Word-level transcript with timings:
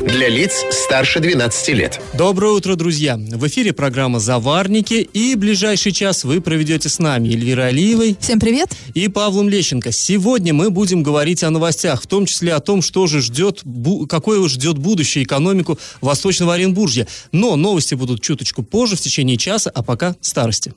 Для 0.00 0.28
лиц 0.28 0.64
старше 0.70 1.18
12 1.18 1.68
лет. 1.70 2.00
Доброе 2.14 2.52
утро, 2.52 2.76
друзья! 2.76 3.16
В 3.16 3.48
эфире 3.48 3.72
программа 3.72 4.20
«Заварники» 4.20 4.94
и 4.94 5.34
ближайший 5.34 5.90
час 5.90 6.22
вы 6.22 6.40
проведете 6.40 6.88
с 6.88 7.00
нами 7.00 7.30
Эльвирой 7.30 7.70
Алиевой. 7.70 8.16
Всем 8.20 8.38
привет! 8.38 8.70
И 8.94 9.08
Павлом 9.08 9.48
Лещенко. 9.48 9.90
Сегодня 9.90 10.54
мы 10.54 10.70
будем 10.70 11.02
говорить 11.02 11.42
о 11.42 11.50
новостях, 11.50 12.00
в 12.00 12.06
том 12.06 12.26
числе 12.26 12.54
о 12.54 12.60
том, 12.60 12.80
что 12.80 13.08
же 13.08 13.20
ждет, 13.20 13.64
какое 14.08 14.46
ждет 14.48 14.78
будущее 14.78 15.24
экономику 15.24 15.80
Восточного 16.00 16.54
Оренбуржья. 16.54 17.08
Но 17.32 17.56
новости 17.56 17.96
будут 17.96 18.22
чуточку 18.22 18.62
позже, 18.62 18.94
в 18.94 19.00
течение 19.00 19.36
часа, 19.36 19.68
а 19.74 19.82
пока 19.82 20.14
старости. 20.20 20.74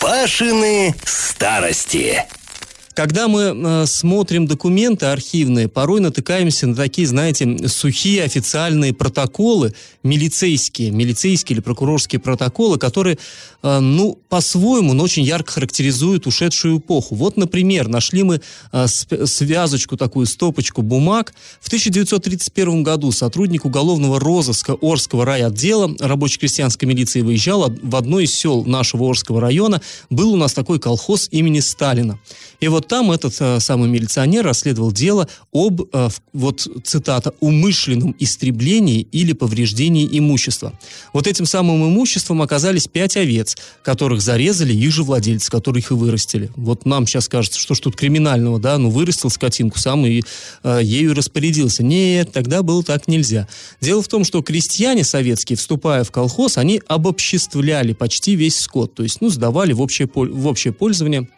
Пашины 0.00 0.94
старости. 1.04 2.24
Когда 3.00 3.28
мы 3.28 3.40
э, 3.56 3.86
смотрим 3.86 4.46
документы 4.46 5.06
архивные, 5.06 5.68
порой 5.68 6.02
натыкаемся 6.02 6.66
на 6.66 6.76
такие, 6.76 7.08
знаете, 7.08 7.66
сухие 7.66 8.22
официальные 8.22 8.92
протоколы, 8.92 9.72
милицейские, 10.02 10.90
милицейские 10.90 11.54
или 11.54 11.62
прокурорские 11.62 12.20
протоколы, 12.20 12.78
которые, 12.78 13.16
ну, 13.62 14.18
по-своему, 14.28 14.94
но 14.94 15.04
очень 15.04 15.22
ярко 15.22 15.52
характеризуют 15.52 16.26
ушедшую 16.26 16.78
эпоху. 16.78 17.14
Вот, 17.14 17.36
например, 17.36 17.88
нашли 17.88 18.22
мы 18.22 18.40
э, 18.72 18.86
связочку, 18.86 19.96
такую 19.96 20.26
стопочку 20.26 20.82
бумаг. 20.82 21.34
В 21.60 21.66
1931 21.66 22.82
году 22.82 23.12
сотрудник 23.12 23.64
уголовного 23.64 24.18
розыска 24.20 24.76
Орского 24.80 25.24
райотдела 25.24 25.94
рабоче-крестьянской 25.98 26.88
милиции 26.88 27.20
выезжал 27.20 27.70
в 27.82 27.96
одно 27.96 28.20
из 28.20 28.34
сел 28.34 28.64
нашего 28.64 29.08
Орского 29.08 29.40
района. 29.40 29.82
Был 30.08 30.32
у 30.32 30.36
нас 30.36 30.52
такой 30.52 30.78
колхоз 30.78 31.28
имени 31.30 31.60
Сталина. 31.60 32.18
И 32.60 32.68
вот 32.68 32.88
там 32.88 33.10
этот 33.10 33.34
э, 33.40 33.58
самый 33.60 33.88
милиционер 33.88 34.44
расследовал 34.44 34.92
дело 34.92 35.28
об, 35.52 35.82
э, 35.92 36.08
вот 36.32 36.66
цитата, 36.84 37.32
умышленном 37.40 38.14
истреблении 38.18 39.00
или 39.12 39.32
повреждении 39.32 40.08
имущества. 40.10 40.72
Вот 41.12 41.26
этим 41.26 41.46
самым 41.46 41.86
имуществом 41.88 42.42
оказались 42.42 42.86
пять 42.86 43.16
овец, 43.16 43.49
которых 43.82 44.20
зарезали 44.20 44.72
их 44.72 44.92
же 44.92 45.02
владельцы, 45.02 45.50
которые 45.50 45.80
их 45.80 45.90
и 45.90 45.94
вырастили. 45.94 46.50
Вот 46.56 46.86
нам 46.86 47.06
сейчас 47.06 47.28
кажется, 47.28 47.58
что 47.58 47.74
ж 47.74 47.80
тут 47.80 47.96
криминального, 47.96 48.58
да, 48.58 48.78
ну 48.78 48.90
вырастил 48.90 49.30
скотинку 49.30 49.78
сам 49.78 50.04
и 50.06 50.22
э, 50.62 50.80
ею 50.82 51.14
распорядился. 51.14 51.82
Нет, 51.82 52.32
тогда 52.32 52.62
было 52.62 52.82
так 52.82 53.08
нельзя. 53.08 53.48
Дело 53.80 54.02
в 54.02 54.08
том, 54.08 54.24
что 54.24 54.42
крестьяне 54.42 55.04
советские, 55.04 55.56
вступая 55.56 56.04
в 56.04 56.10
колхоз, 56.10 56.58
они 56.58 56.80
обобществляли 56.86 57.92
почти 57.92 58.34
весь 58.34 58.58
скот, 58.58 58.94
то 58.94 59.02
есть, 59.02 59.20
ну, 59.20 59.28
сдавали 59.28 59.72
в 59.72 59.80
общее, 59.80 60.08
в 60.12 60.46
общее 60.46 60.72
пользование 60.72 61.28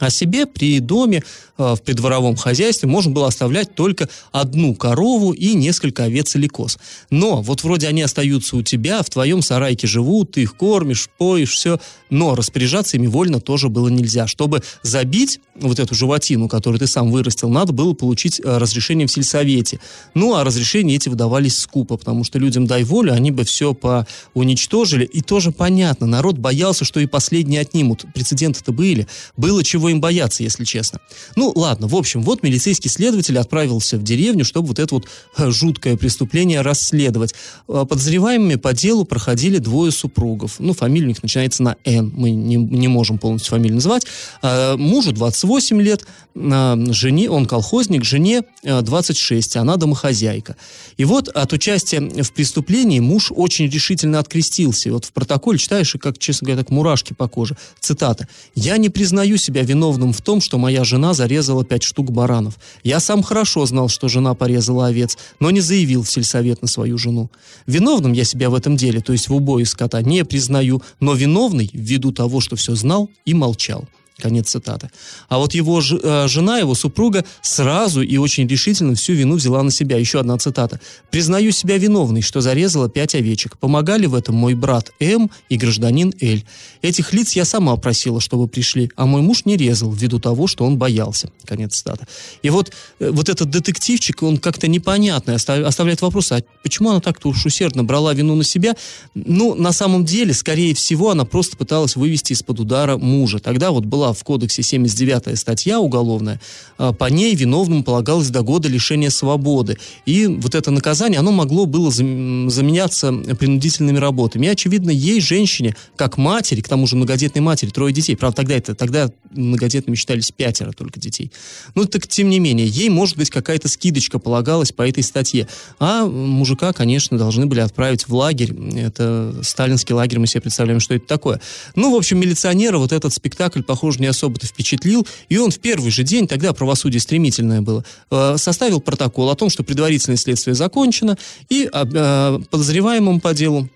о 0.00 0.10
себе 0.10 0.46
при 0.46 0.80
доме, 0.80 1.22
э, 1.58 1.74
в 1.74 1.82
придворовом 1.82 2.36
хозяйстве 2.36 2.88
можно 2.88 3.12
было 3.12 3.28
оставлять 3.28 3.74
только 3.74 4.08
одну 4.32 4.74
корову 4.74 5.32
и 5.32 5.54
несколько 5.54 6.04
овец 6.04 6.34
или 6.34 6.48
коз. 6.48 6.78
Но 7.10 7.42
вот 7.42 7.62
вроде 7.62 7.86
они 7.86 8.02
остаются 8.02 8.56
у 8.56 8.62
тебя, 8.62 9.02
в 9.02 9.10
твоем 9.10 9.42
сарайке 9.42 9.86
живут, 9.86 10.32
ты 10.32 10.42
их 10.42 10.56
кормишь, 10.56 11.08
поешь, 11.18 11.52
все, 11.52 11.78
но 12.08 12.34
распоряжаться 12.34 12.96
ими 12.96 13.06
вольно 13.06 13.40
тоже 13.40 13.68
было 13.68 13.88
нельзя. 13.88 14.26
Чтобы 14.26 14.62
забить 14.82 15.40
вот 15.54 15.78
эту 15.78 15.94
животину, 15.94 16.48
которую 16.48 16.80
ты 16.80 16.86
сам 16.86 17.10
вырастил, 17.10 17.50
надо 17.50 17.72
было 17.72 17.92
получить 17.92 18.40
э, 18.40 18.58
разрешение 18.58 19.06
в 19.06 19.12
сельсовете. 19.12 19.80
Ну, 20.14 20.34
а 20.34 20.44
разрешения 20.44 20.96
эти 20.96 21.08
выдавались 21.08 21.58
скупо, 21.58 21.96
потому 21.96 22.24
что 22.24 22.38
людям 22.38 22.66
дай 22.66 22.84
волю, 22.84 23.12
они 23.12 23.30
бы 23.30 23.44
все 23.44 23.74
поуничтожили. 23.74 25.04
И 25.04 25.20
тоже 25.20 25.52
понятно, 25.52 26.06
народ 26.06 26.38
боялся, 26.38 26.84
что 26.84 27.00
и 27.00 27.06
последние 27.06 27.60
отнимут. 27.60 28.06
Прецеденты-то 28.14 28.72
были. 28.72 29.06
Было 29.36 29.62
чего 29.62 29.89
им 29.90 30.00
бояться, 30.00 30.42
если 30.42 30.64
честно. 30.64 31.00
Ну, 31.36 31.52
ладно, 31.54 31.86
в 31.86 31.94
общем, 31.94 32.22
вот 32.22 32.42
милицейский 32.42 32.90
следователь 32.90 33.38
отправился 33.38 33.98
в 33.98 34.02
деревню, 34.02 34.44
чтобы 34.44 34.68
вот 34.68 34.78
это 34.78 34.94
вот 34.94 35.06
э, 35.36 35.50
жуткое 35.50 35.96
преступление 35.96 36.60
расследовать. 36.60 37.34
Э, 37.68 37.84
подозреваемыми 37.88 38.56
по 38.56 38.72
делу 38.72 39.04
проходили 39.04 39.58
двое 39.58 39.92
супругов. 39.92 40.56
Ну, 40.58 40.72
фамилия 40.72 41.06
у 41.06 41.08
них 41.08 41.22
начинается 41.22 41.62
на 41.62 41.76
«Н», 41.84 42.12
мы 42.14 42.30
не, 42.30 42.56
не 42.56 42.88
можем 42.88 43.18
полностью 43.18 43.50
фамилию 43.50 43.76
называть. 43.76 44.06
Э, 44.42 44.76
мужу 44.76 45.12
28 45.12 45.82
лет, 45.82 46.06
жене, 46.34 47.28
он 47.28 47.46
колхозник, 47.46 48.04
жене 48.04 48.42
26, 48.62 49.56
она 49.56 49.76
домохозяйка. 49.76 50.56
И 50.96 51.04
вот 51.04 51.28
от 51.28 51.52
участия 51.52 52.00
в 52.00 52.32
преступлении 52.32 53.00
муж 53.00 53.32
очень 53.34 53.68
решительно 53.68 54.18
открестился. 54.18 54.88
И 54.88 54.92
вот 54.92 55.06
в 55.06 55.12
протоколе 55.12 55.58
читаешь, 55.58 55.94
и 55.94 55.98
как, 55.98 56.18
честно 56.18 56.46
говоря, 56.46 56.62
так 56.62 56.70
мурашки 56.70 57.12
по 57.14 57.28
коже. 57.28 57.56
Цитата. 57.80 58.28
«Я 58.54 58.76
не 58.76 58.88
признаю 58.88 59.36
себя 59.36 59.62
виновным 59.62 59.79
виновным 59.80 60.12
в 60.12 60.20
том, 60.20 60.42
что 60.42 60.58
моя 60.58 60.84
жена 60.84 61.14
зарезала 61.14 61.64
пять 61.64 61.82
штук 61.82 62.10
баранов. 62.10 62.58
Я 62.84 63.00
сам 63.00 63.22
хорошо 63.22 63.64
знал, 63.64 63.88
что 63.88 64.08
жена 64.08 64.34
порезала 64.34 64.88
овец, 64.88 65.16
но 65.40 65.50
не 65.50 65.60
заявил 65.60 66.02
в 66.02 66.10
сельсовет 66.10 66.60
на 66.60 66.68
свою 66.68 66.98
жену. 66.98 67.30
Виновным 67.66 68.12
я 68.12 68.24
себя 68.24 68.50
в 68.50 68.54
этом 68.54 68.76
деле, 68.76 69.00
то 69.00 69.12
есть 69.12 69.28
в 69.28 69.34
убое 69.34 69.64
скота, 69.64 70.02
не 70.02 70.22
признаю, 70.24 70.82
но 71.00 71.14
виновный 71.14 71.70
ввиду 71.72 72.12
того, 72.12 72.40
что 72.40 72.56
все 72.56 72.74
знал 72.74 73.08
и 73.24 73.32
молчал. 73.32 73.86
Конец 74.20 74.50
цитаты. 74.50 74.90
А 75.28 75.38
вот 75.38 75.54
его 75.54 75.80
э, 75.80 76.28
жена, 76.28 76.58
его 76.58 76.74
супруга 76.74 77.24
сразу 77.42 78.02
и 78.02 78.16
очень 78.16 78.46
решительно 78.46 78.94
всю 78.94 79.14
вину 79.14 79.36
взяла 79.36 79.62
на 79.62 79.70
себя. 79.70 79.96
Еще 79.96 80.20
одна 80.20 80.38
цитата. 80.38 80.80
«Признаю 81.10 81.52
себя 81.52 81.78
виновной, 81.78 82.22
что 82.22 82.40
зарезала 82.40 82.88
пять 82.88 83.14
овечек. 83.14 83.58
Помогали 83.58 84.06
в 84.06 84.14
этом 84.14 84.34
мой 84.34 84.54
брат 84.54 84.92
М 85.00 85.30
и 85.48 85.56
гражданин 85.56 86.12
Л. 86.20 86.38
Этих 86.82 87.12
лиц 87.12 87.32
я 87.32 87.44
сама 87.44 87.76
просила, 87.76 88.20
чтобы 88.20 88.46
пришли, 88.48 88.90
а 88.96 89.06
мой 89.06 89.22
муж 89.22 89.44
не 89.44 89.56
резал 89.56 89.90
ввиду 89.90 90.20
того, 90.20 90.46
что 90.46 90.64
он 90.64 90.76
боялся». 90.76 91.30
Конец 91.44 91.74
цитаты. 91.74 92.06
И 92.42 92.50
вот, 92.50 92.72
э, 93.00 93.10
вот 93.10 93.28
этот 93.28 93.50
детективчик, 93.50 94.22
он 94.22 94.38
как-то 94.38 94.68
непонятный, 94.68 95.34
оставляет 95.34 96.02
вопрос, 96.02 96.32
а 96.32 96.42
почему 96.62 96.90
она 96.90 97.00
так-то 97.00 97.28
уж 97.28 97.46
усердно 97.46 97.84
брала 97.84 98.14
вину 98.14 98.34
на 98.34 98.44
себя? 98.44 98.76
Ну, 99.14 99.54
на 99.54 99.72
самом 99.72 100.04
деле, 100.04 100.34
скорее 100.34 100.74
всего, 100.74 101.10
она 101.10 101.24
просто 101.24 101.56
пыталась 101.56 101.96
вывести 101.96 102.32
из-под 102.32 102.60
удара 102.60 102.96
мужа. 102.96 103.38
Тогда 103.38 103.70
вот 103.70 103.84
была 103.84 104.09
в 104.12 104.22
кодексе 104.24 104.62
79 104.62 105.38
статья 105.38 105.80
уголовная, 105.80 106.40
а, 106.78 106.92
по 106.92 107.06
ней 107.06 107.34
виновным 107.34 107.84
полагалось 107.84 108.30
до 108.30 108.42
года 108.42 108.68
лишения 108.68 109.10
свободы. 109.10 109.78
И 110.06 110.26
вот 110.26 110.54
это 110.54 110.70
наказание, 110.70 111.18
оно 111.18 111.32
могло 111.32 111.66
было 111.66 111.90
заменяться 111.90 113.12
принудительными 113.12 113.98
работами. 113.98 114.46
И, 114.46 114.48
очевидно, 114.48 114.90
ей, 114.90 115.20
женщине, 115.20 115.76
как 115.96 116.16
матери, 116.18 116.60
к 116.60 116.68
тому 116.68 116.86
же 116.86 116.96
многодетной 116.96 117.42
матери, 117.42 117.70
трое 117.70 117.92
детей, 117.92 118.16
правда, 118.16 118.36
тогда 118.36 118.54
это, 118.54 118.74
тогда 118.74 119.10
многодетными 119.30 119.96
считались 119.96 120.30
пятеро 120.30 120.72
только 120.72 120.98
детей. 120.98 121.30
Ну, 121.74 121.84
так, 121.84 122.06
тем 122.08 122.30
не 122.30 122.40
менее, 122.40 122.66
ей, 122.66 122.88
может 122.88 123.16
быть, 123.16 123.30
какая-то 123.30 123.68
скидочка 123.68 124.18
полагалась 124.18 124.72
по 124.72 124.88
этой 124.88 125.02
статье. 125.02 125.46
А 125.78 126.06
мужика, 126.06 126.72
конечно, 126.72 127.18
должны 127.18 127.46
были 127.46 127.60
отправить 127.60 128.08
в 128.08 128.14
лагерь. 128.14 128.54
Это 128.76 129.34
сталинский 129.42 129.94
лагерь, 129.94 130.18
мы 130.18 130.26
себе 130.26 130.40
представляем, 130.40 130.80
что 130.80 130.94
это 130.94 131.06
такое. 131.06 131.40
Ну, 131.74 131.92
в 131.92 131.96
общем, 131.96 132.18
милиционера 132.18 132.78
вот 132.78 132.92
этот 132.92 133.12
спектакль, 133.12 133.62
не 134.00 134.06
особо-то 134.06 134.46
впечатлил, 134.46 135.06
и 135.28 135.36
он 135.38 135.50
в 135.50 135.58
первый 135.58 135.90
же 135.90 136.02
день, 136.02 136.26
тогда 136.26 136.52
правосудие 136.52 137.00
стремительное 137.00 137.60
было, 137.60 137.84
э, 138.10 138.36
составил 138.38 138.80
протокол 138.80 139.30
о 139.30 139.36
том, 139.36 139.50
что 139.50 139.62
предварительное 139.62 140.16
следствие 140.16 140.54
закончено, 140.54 141.16
и 141.48 141.68
э, 141.72 142.38
подозреваемым 142.50 143.20
по 143.20 143.34
делу 143.34 143.68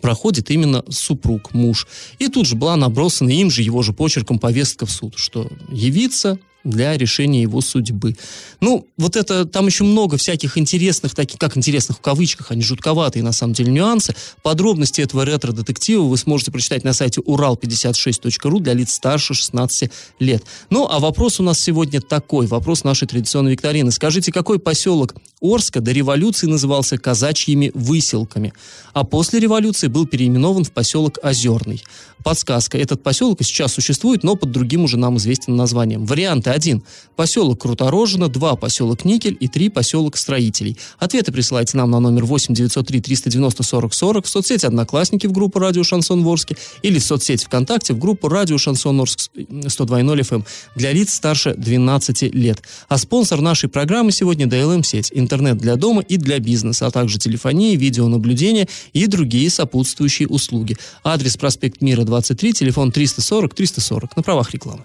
проходит 0.00 0.50
именно 0.50 0.84
супруг, 0.88 1.52
муж. 1.52 1.86
И 2.18 2.28
тут 2.28 2.46
же 2.46 2.56
была 2.56 2.76
набросана 2.76 3.30
им 3.30 3.50
же, 3.50 3.62
его 3.62 3.82
же 3.82 3.92
почерком 3.92 4.38
повестка 4.38 4.86
в 4.86 4.90
суд, 4.90 5.14
что 5.16 5.50
явиться 5.70 6.38
для 6.64 6.96
решения 6.96 7.42
его 7.42 7.60
судьбы. 7.60 8.16
Ну, 8.60 8.86
вот 8.96 9.16
это, 9.16 9.44
там 9.44 9.66
еще 9.66 9.84
много 9.84 10.16
всяких 10.16 10.58
интересных, 10.58 11.14
таких, 11.14 11.38
как 11.38 11.56
интересных 11.56 11.98
в 11.98 12.00
кавычках, 12.00 12.50
они 12.50 12.62
жутковатые 12.62 13.22
на 13.22 13.32
самом 13.32 13.54
деле 13.54 13.72
нюансы. 13.72 14.14
Подробности 14.42 15.00
этого 15.00 15.24
ретро-детектива 15.24 16.02
вы 16.02 16.16
сможете 16.16 16.50
прочитать 16.50 16.84
на 16.84 16.92
сайте 16.92 17.20
урал56.ру 17.20 18.60
для 18.60 18.74
лиц 18.74 18.94
старше 18.94 19.34
16 19.34 19.90
лет. 20.18 20.44
Ну, 20.68 20.86
а 20.90 20.98
вопрос 20.98 21.40
у 21.40 21.42
нас 21.42 21.58
сегодня 21.60 22.00
такой, 22.00 22.46
вопрос 22.46 22.84
нашей 22.84 23.08
традиционной 23.08 23.52
викторины. 23.52 23.90
Скажите, 23.90 24.32
какой 24.32 24.58
поселок 24.58 25.14
Орска 25.40 25.80
до 25.80 25.92
революции 25.92 26.46
назывался 26.46 26.98
казачьими 26.98 27.70
выселками, 27.74 28.52
а 28.92 29.04
после 29.04 29.40
революции 29.40 29.88
был 29.88 30.06
переименован 30.06 30.64
в 30.64 30.72
поселок 30.72 31.18
Озерный. 31.22 31.82
Подсказка. 32.22 32.76
Этот 32.76 33.02
поселок 33.02 33.38
сейчас 33.42 33.72
существует, 33.72 34.22
но 34.22 34.36
под 34.36 34.50
другим 34.50 34.84
уже 34.84 34.98
нам 34.98 35.16
известным 35.16 35.56
названием. 35.56 36.04
Варианты 36.04 36.49
1. 36.52 36.82
Поселок 37.16 37.60
Круторожина, 37.60 38.28
2. 38.28 38.56
Поселок 38.56 39.04
Никель 39.04 39.36
и 39.38 39.48
3. 39.48 39.68
Поселок 39.70 40.16
Строителей. 40.16 40.76
Ответы 40.98 41.32
присылайте 41.32 41.76
нам 41.76 41.90
на 41.90 42.00
номер 42.00 42.24
8 42.24 42.54
903 42.54 43.00
390 43.00 43.62
40 43.62 43.94
40 43.94 44.24
в 44.24 44.28
соцсети 44.28 44.66
Одноклассники 44.66 45.26
в 45.26 45.32
группу 45.32 45.58
Радио 45.58 45.82
Шансон 45.84 46.22
Ворске 46.22 46.56
или 46.82 46.98
в 46.98 47.04
соцсети 47.04 47.44
ВКонтакте 47.44 47.94
в 47.94 47.98
группу 47.98 48.28
Радио 48.28 48.58
Шансон 48.58 49.00
Орск 49.00 49.30
102.0 49.36 50.20
FM 50.20 50.46
для 50.76 50.92
лиц 50.92 51.14
старше 51.14 51.54
12 51.54 52.34
лет. 52.34 52.62
А 52.88 52.98
спонсор 52.98 53.40
нашей 53.40 53.68
программы 53.68 54.12
сегодня 54.12 54.46
DLM 54.46 54.82
сеть, 54.82 55.10
интернет 55.14 55.58
для 55.58 55.76
дома 55.76 56.02
и 56.02 56.16
для 56.16 56.38
бизнеса, 56.38 56.86
а 56.86 56.90
также 56.90 57.18
телефония, 57.18 57.76
видеонаблюдение 57.76 58.68
и 58.92 59.06
другие 59.06 59.50
сопутствующие 59.50 60.28
услуги. 60.28 60.76
Адрес 61.04 61.36
проспект 61.36 61.80
Мира 61.80 62.04
23, 62.04 62.52
телефон 62.52 62.92
340 62.92 63.54
340 63.54 64.16
на 64.16 64.22
правах 64.22 64.52
рекламы. 64.52 64.84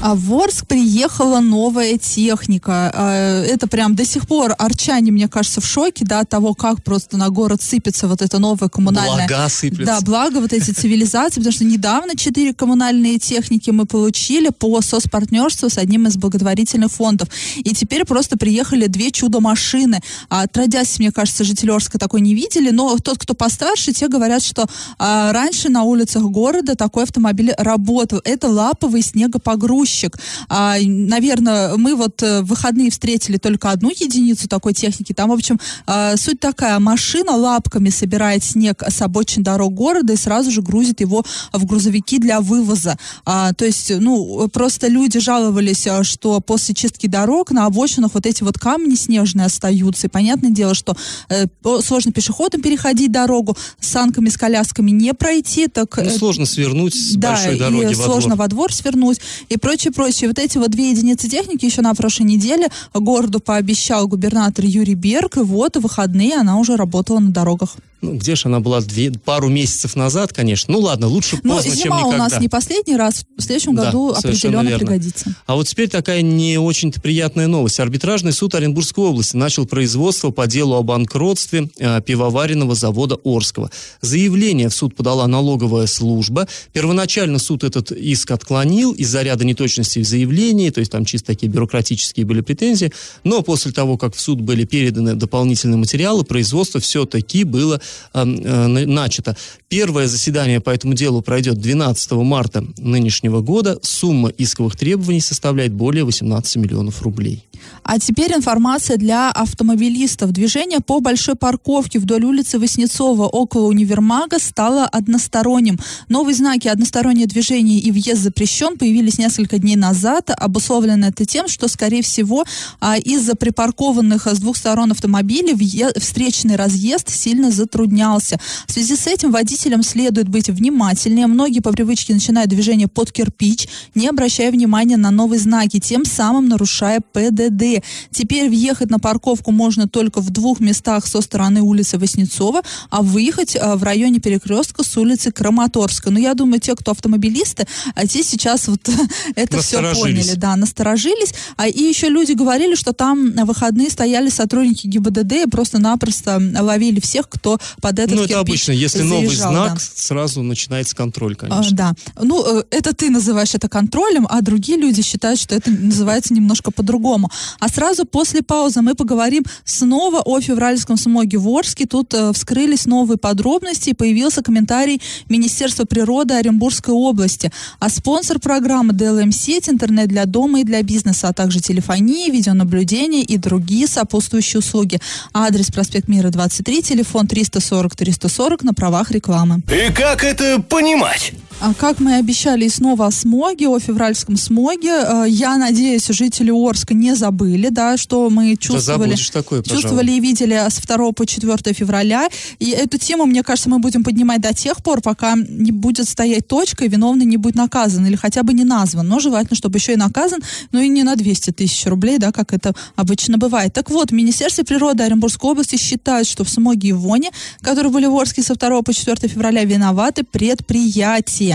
А 0.00 0.14
в 0.14 0.32
Орск 0.32 0.64
приехала 0.68 1.40
новая 1.40 1.98
техника. 1.98 2.92
А, 2.94 3.42
это 3.42 3.66
прям 3.66 3.96
до 3.96 4.04
сих 4.04 4.28
пор 4.28 4.54
арчане, 4.56 5.10
мне 5.10 5.26
кажется, 5.26 5.60
в 5.60 5.66
шоке, 5.66 6.04
да, 6.04 6.20
от 6.20 6.28
того, 6.28 6.54
как 6.54 6.84
просто 6.84 7.16
на 7.16 7.30
город 7.30 7.60
сыпется 7.62 8.06
вот 8.06 8.22
это 8.22 8.38
новое 8.38 8.68
коммунальное... 8.68 9.26
Блага 9.26 9.48
сыплется. 9.48 9.94
Да, 9.94 10.00
благо 10.02 10.38
вот 10.38 10.52
эти 10.52 10.70
цивилизации, 10.70 11.40
потому 11.40 11.52
что 11.52 11.64
недавно 11.64 12.16
четыре 12.16 12.54
коммунальные 12.54 13.18
техники 13.18 13.70
мы 13.70 13.86
получили 13.86 14.50
по 14.50 14.80
соцпартнерству 14.80 15.68
с 15.68 15.78
одним 15.78 16.06
из 16.06 16.16
благотворительных 16.16 16.92
фондов. 16.92 17.28
И 17.56 17.74
теперь 17.74 18.04
просто 18.04 18.38
приехали 18.38 18.86
две 18.86 19.10
чудо-машины. 19.10 20.00
А, 20.30 20.42
отродясь, 20.42 21.00
мне 21.00 21.10
кажется, 21.10 21.42
жители 21.42 21.72
Орска 21.72 21.98
такой 21.98 22.20
не 22.20 22.36
видели, 22.36 22.70
но 22.70 22.96
тот, 22.98 23.18
кто 23.18 23.34
постарше, 23.34 23.92
те 23.92 24.06
говорят, 24.06 24.44
что 24.44 24.66
а, 24.96 25.32
раньше 25.32 25.70
на 25.70 25.82
улицах 25.82 26.22
города 26.22 26.76
такой 26.76 27.02
автомобиль 27.02 27.52
работал. 27.58 28.20
Это 28.24 28.48
лаповый 28.48 29.02
снегопогрузчик 29.02 29.87
грузчик. 29.88 30.16
А, 30.48 30.76
наверное, 30.84 31.76
мы 31.76 31.94
вот 31.94 32.22
э, 32.22 32.42
в 32.42 32.48
выходные 32.48 32.90
встретили 32.90 33.36
только 33.36 33.70
одну 33.70 33.90
единицу 33.90 34.48
такой 34.48 34.74
техники. 34.74 35.12
Там, 35.12 35.30
в 35.30 35.32
общем, 35.32 35.58
а, 35.86 36.16
суть 36.16 36.40
такая. 36.40 36.78
Машина 36.78 37.36
лапками 37.36 37.90
собирает 37.90 38.44
снег 38.44 38.82
с 38.86 39.02
обочин 39.02 39.42
дорог 39.42 39.74
города 39.74 40.12
и 40.12 40.16
сразу 40.16 40.50
же 40.50 40.60
грузит 40.60 41.00
его 41.00 41.24
в 41.52 41.64
грузовики 41.64 42.18
для 42.18 42.40
вывоза. 42.40 42.96
А, 43.24 43.52
то 43.52 43.64
есть, 43.64 43.92
ну, 43.96 44.48
просто 44.48 44.88
люди 44.88 45.20
жаловались, 45.20 45.86
а, 45.86 46.04
что 46.04 46.40
после 46.40 46.74
чистки 46.74 47.06
дорог 47.06 47.50
на 47.52 47.66
обочинах 47.66 48.14
вот 48.14 48.26
эти 48.26 48.42
вот 48.42 48.58
камни 48.58 48.96
снежные 48.96 49.46
остаются. 49.46 50.08
И 50.08 50.10
понятное 50.10 50.50
дело, 50.50 50.74
что 50.74 50.96
э, 51.28 51.46
сложно 51.82 52.12
пешеходам 52.12 52.60
переходить 52.60 53.12
дорогу, 53.12 53.56
с 53.80 53.88
санками, 53.88 54.28
с 54.28 54.36
колясками 54.36 54.90
не 54.90 55.14
пройти. 55.14 55.68
Так, 55.68 55.96
ну, 55.96 56.10
сложно 56.10 56.46
свернуть 56.46 56.94
с 56.94 57.14
да, 57.14 57.30
большой 57.30 57.58
дороги 57.58 57.92
и 57.92 57.94
во 57.94 58.04
сложно 58.04 58.34
двор. 58.34 58.38
во 58.38 58.48
двор 58.48 58.72
свернуть 58.72 59.20
и 59.48 59.56
прочее, 59.56 59.77
прочее. 59.86 60.28
Вот 60.28 60.38
эти 60.38 60.58
вот 60.58 60.70
две 60.70 60.90
единицы 60.90 61.28
техники 61.28 61.64
еще 61.64 61.80
на 61.80 61.94
прошлой 61.94 62.24
неделе 62.24 62.68
городу 62.92 63.40
пообещал 63.40 64.08
губернатор 64.08 64.64
Юрий 64.64 64.94
Берг, 64.94 65.36
и 65.36 65.40
вот 65.40 65.76
в 65.76 65.80
выходные 65.80 66.34
она 66.36 66.58
уже 66.58 66.76
работала 66.76 67.20
на 67.20 67.30
дорогах. 67.30 67.76
Ну, 68.00 68.14
где 68.14 68.36
же 68.36 68.42
она 68.48 68.60
была 68.60 68.80
две, 68.80 69.10
пару 69.10 69.48
месяцев 69.48 69.96
назад, 69.96 70.32
конечно. 70.32 70.72
Ну, 70.72 70.80
ладно, 70.80 71.08
лучше 71.08 71.38
Но 71.42 71.54
поздно, 71.56 71.72
чем 71.74 71.82
зима 71.84 71.98
никогда. 72.02 72.16
у 72.16 72.18
нас 72.18 72.40
не 72.40 72.48
последний 72.48 72.96
раз, 72.96 73.24
в 73.36 73.42
следующем 73.42 73.74
Да, 73.74 73.86
году 73.86 74.10
определенно 74.12 74.68
верно. 74.68 74.78
пригодится. 74.78 75.34
А 75.46 75.56
вот 75.56 75.66
теперь 75.66 75.88
такая 75.88 76.22
не 76.22 76.58
очень-то 76.58 77.00
приятная 77.00 77.48
новость. 77.48 77.80
Арбитражный 77.80 78.32
суд 78.32 78.54
Оренбургской 78.54 79.04
области 79.04 79.34
начал 79.36 79.66
производство 79.66 80.30
по 80.30 80.46
делу 80.46 80.76
о 80.76 80.82
банкротстве 80.84 81.70
э, 81.78 82.00
пивоваренного 82.02 82.74
завода 82.76 83.16
Орского. 83.24 83.70
Заявление 84.00 84.68
в 84.68 84.74
суд 84.74 84.94
подала 84.94 85.26
налоговая 85.26 85.86
служба. 85.86 86.46
Первоначально 86.72 87.38
суд 87.40 87.64
этот 87.64 87.90
иск 87.90 88.30
отклонил 88.30 88.92
из-за 88.92 89.22
ряда 89.22 89.44
неточностей 89.44 90.02
в 90.02 90.06
заявлении, 90.06 90.70
то 90.70 90.78
есть 90.78 90.92
там 90.92 91.04
чисто 91.04 91.28
такие 91.28 91.50
бюрократические 91.50 92.24
были 92.26 92.42
претензии. 92.42 92.92
Но 93.24 93.42
после 93.42 93.72
того, 93.72 93.96
как 93.98 94.14
в 94.14 94.20
суд 94.20 94.40
были 94.40 94.64
переданы 94.64 95.14
дополнительные 95.14 95.78
материалы, 95.78 96.22
производство 96.24 96.80
все-таки 96.80 97.42
было 97.42 97.80
э, 98.14 98.20
э, 98.20 98.66
на- 98.66 98.86
начато. 98.86 99.36
Первое 99.68 100.06
заседание 100.06 100.60
по 100.60 100.70
этому 100.70 100.94
делу 100.94 101.22
пройдет 101.22 101.58
12 101.60 102.24
марта 102.24 102.64
нынешнего 102.78 103.40
года. 103.40 103.78
Сумма 103.82 104.28
исковых 104.28 104.76
требований 104.76 105.20
составляет 105.20 105.72
более 105.72 106.04
18 106.04 106.56
миллионов 106.56 107.02
рублей. 107.02 107.44
А 107.82 107.98
теперь 107.98 108.32
информация 108.34 108.96
для 108.96 109.30
автомобилистов. 109.30 110.32
Движение 110.32 110.80
по 110.80 111.00
большой 111.00 111.34
парковке 111.34 111.98
вдоль 111.98 112.24
улицы 112.24 112.58
Воснецова 112.58 113.26
около 113.26 113.66
универмага 113.66 114.38
стало 114.38 114.84
односторонним. 114.84 115.78
Новые 116.08 116.34
знаки 116.34 116.68
«одностороннее 116.68 117.26
движение» 117.26 117.78
и 117.78 117.90
«въезд 117.90 118.22
запрещен» 118.22 118.76
появились 118.76 119.18
несколько 119.18 119.58
дней 119.58 119.76
назад. 119.76 120.30
Обусловлено 120.30 121.08
это 121.08 121.24
тем, 121.24 121.48
что, 121.48 121.68
скорее 121.68 122.02
всего, 122.02 122.44
а, 122.80 122.98
из-за 122.98 123.34
припаркованных 123.34 124.26
а, 124.26 124.34
с 124.34 124.38
двух 124.38 124.56
сторон 124.56 124.92
автомобилей 124.92 125.54
встречный 125.98 126.56
разъезд 126.56 127.08
сильно 127.10 127.50
затруднялся. 127.78 128.38
В 128.66 128.72
связи 128.72 128.96
с 128.96 129.06
этим 129.06 129.30
водителям 129.30 129.82
следует 129.82 130.28
быть 130.28 130.48
внимательнее. 130.48 131.26
Многие 131.26 131.60
по 131.60 131.72
привычке 131.72 132.12
начинают 132.12 132.50
движение 132.50 132.88
под 132.88 133.12
кирпич, 133.12 133.68
не 133.94 134.08
обращая 134.08 134.50
внимания 134.50 134.96
на 134.96 135.10
новые 135.10 135.38
знаки, 135.38 135.78
тем 135.78 136.04
самым 136.04 136.48
нарушая 136.48 137.00
ПДД. 137.12 137.84
Теперь 138.10 138.48
въехать 138.48 138.90
на 138.90 138.98
парковку 138.98 139.52
можно 139.52 139.88
только 139.88 140.20
в 140.20 140.30
двух 140.30 140.60
местах 140.60 141.06
со 141.06 141.20
стороны 141.20 141.62
улицы 141.62 141.98
Воснецова, 141.98 142.62
а 142.90 143.02
выехать 143.02 143.56
а, 143.56 143.76
в 143.76 143.82
районе 143.84 144.18
перекрестка 144.18 144.82
с 144.82 144.96
улицы 144.96 145.30
Краматорска. 145.30 146.10
Ну, 146.10 146.18
я 146.18 146.34
думаю, 146.34 146.60
те, 146.60 146.74
кто 146.74 146.90
автомобилисты, 146.90 147.66
а 147.94 148.06
те 148.06 148.24
сейчас 148.24 148.68
вот 148.68 148.88
это 149.36 149.60
все 149.60 149.80
поняли. 149.94 150.34
Да, 150.34 150.56
насторожились. 150.56 151.32
А 151.56 151.68
и 151.68 151.82
еще 151.82 152.08
люди 152.08 152.32
говорили, 152.32 152.74
что 152.74 152.92
там 152.92 153.34
на 153.34 153.44
выходные 153.44 153.90
стояли 153.90 154.30
сотрудники 154.30 154.86
ГИБДД 154.86 155.32
и 155.32 155.48
просто-напросто 155.48 156.40
ловили 156.60 157.00
всех, 157.00 157.28
кто 157.28 157.58
под 157.80 157.98
этот 157.98 158.16
ну, 158.16 158.24
это 158.24 158.40
обычно, 158.40 158.72
если 158.72 159.02
новый 159.02 159.28
заезжал, 159.28 159.52
знак, 159.52 159.74
да. 159.74 159.80
сразу 159.94 160.42
начинается 160.42 160.94
контроль, 160.96 161.34
А, 161.34 161.46
конечно. 161.46 161.76
да. 161.76 161.92
Ну, 162.20 162.60
э, 162.60 162.64
это 162.70 162.94
ты 162.94 163.10
называешь 163.10 163.54
это 163.54 163.68
контролем, 163.68 164.26
а 164.28 164.40
другие 164.40 164.78
люди 164.78 165.02
считают, 165.02 165.40
что 165.40 165.54
это 165.54 165.70
называется 165.70 166.34
немножко 166.34 166.70
по-другому. 166.70 167.30
А 167.60 167.68
сразу 167.68 168.04
после 168.04 168.42
паузы 168.42 168.80
мы 168.82 168.94
поговорим 168.94 169.44
снова 169.64 170.20
о 170.20 170.40
февральском 170.40 170.96
смоге 170.96 171.38
в 171.38 171.48
Орске. 171.48 171.86
Тут 171.86 172.14
э, 172.14 172.32
вскрылись 172.32 172.86
новые 172.86 173.18
подробности 173.18 173.90
и 173.90 173.94
появился 173.94 174.42
комментарий 174.42 175.00
Министерства 175.28 175.84
природы 175.84 176.34
Оренбургской 176.34 176.94
области. 176.94 177.50
А 177.78 177.88
спонсор 177.88 178.38
программы 178.38 178.92
DLM-сеть, 178.94 179.68
интернет 179.68 180.08
для 180.08 180.24
дома 180.24 180.60
и 180.60 180.64
для 180.64 180.82
бизнеса, 180.82 181.28
а 181.28 181.32
также 181.32 181.60
телефония, 181.60 182.30
видеонаблюдение 182.30 183.22
и 183.22 183.36
другие 183.36 183.86
сопутствующие 183.86 184.58
услуги. 184.60 185.00
Адрес 185.32 185.70
проспект 185.70 186.08
Мира 186.08 186.30
23, 186.30 186.82
телефон 186.82 187.26
340-340 187.58 188.64
на 188.64 188.74
правах 188.74 189.10
рекламы. 189.10 189.62
И 189.70 189.92
как 189.92 190.24
это 190.24 190.60
понимать? 190.60 191.32
А 191.60 191.74
Как 191.74 191.98
мы 191.98 192.12
и 192.12 192.14
обещали, 192.14 192.66
и 192.66 192.68
снова 192.68 193.06
о 193.06 193.10
смоге, 193.10 193.66
о 193.68 193.80
февральском 193.80 194.36
смоге. 194.36 194.90
Э, 194.90 195.24
Я 195.28 195.56
надеюсь, 195.56 196.06
жители 196.06 196.52
Орска 196.52 196.94
не 196.94 197.16
забыли, 197.16 197.68
да, 197.68 197.96
что 197.96 198.30
мы 198.30 198.54
чувствовали, 198.56 199.10
забудешь 199.10 199.30
такое, 199.30 199.62
чувствовали 199.64 200.12
и 200.12 200.20
видели 200.20 200.54
с 200.54 200.76
2 200.80 201.12
по 201.12 201.26
4 201.26 201.74
февраля. 201.74 202.28
И 202.60 202.70
эту 202.70 202.96
тему, 202.98 203.26
мне 203.26 203.42
кажется, 203.42 203.68
мы 203.68 203.80
будем 203.80 204.04
поднимать 204.04 204.40
до 204.40 204.54
тех 204.54 204.84
пор, 204.84 205.00
пока 205.00 205.34
не 205.36 205.72
будет 205.72 206.08
стоять 206.08 206.46
точка, 206.46 206.84
и 206.84 206.88
виновный 206.88 207.26
не 207.26 207.36
будет 207.36 207.56
наказан, 207.56 208.06
или 208.06 208.14
хотя 208.14 208.44
бы 208.44 208.52
не 208.52 208.64
назван. 208.64 209.08
Но 209.08 209.18
желательно, 209.18 209.56
чтобы 209.56 209.78
еще 209.78 209.94
и 209.94 209.96
наказан, 209.96 210.40
но 210.70 210.80
и 210.80 210.88
не 210.88 211.02
на 211.02 211.16
200 211.16 211.50
тысяч 211.50 211.84
рублей, 211.86 212.18
да, 212.18 212.30
как 212.30 212.54
это 212.54 212.72
обычно 212.94 213.36
бывает. 213.36 213.72
Так 213.72 213.90
вот, 213.90 214.12
Министерство 214.12 214.62
природы 214.62 215.02
Оренбургской 215.02 215.50
области 215.50 215.74
считает, 215.76 216.28
что 216.28 216.44
в 216.44 216.48
смоге 216.50 216.90
и 216.90 216.92
воне, 216.92 217.30
которые 217.62 217.92
были 217.92 218.06
в 218.06 218.16
Орске 218.16 218.42
со 218.42 218.54
2 218.54 218.82
по 218.82 218.94
4 218.94 219.26
февраля, 219.26 219.64
виноваты 219.64 220.22
предприятия. 220.22 221.47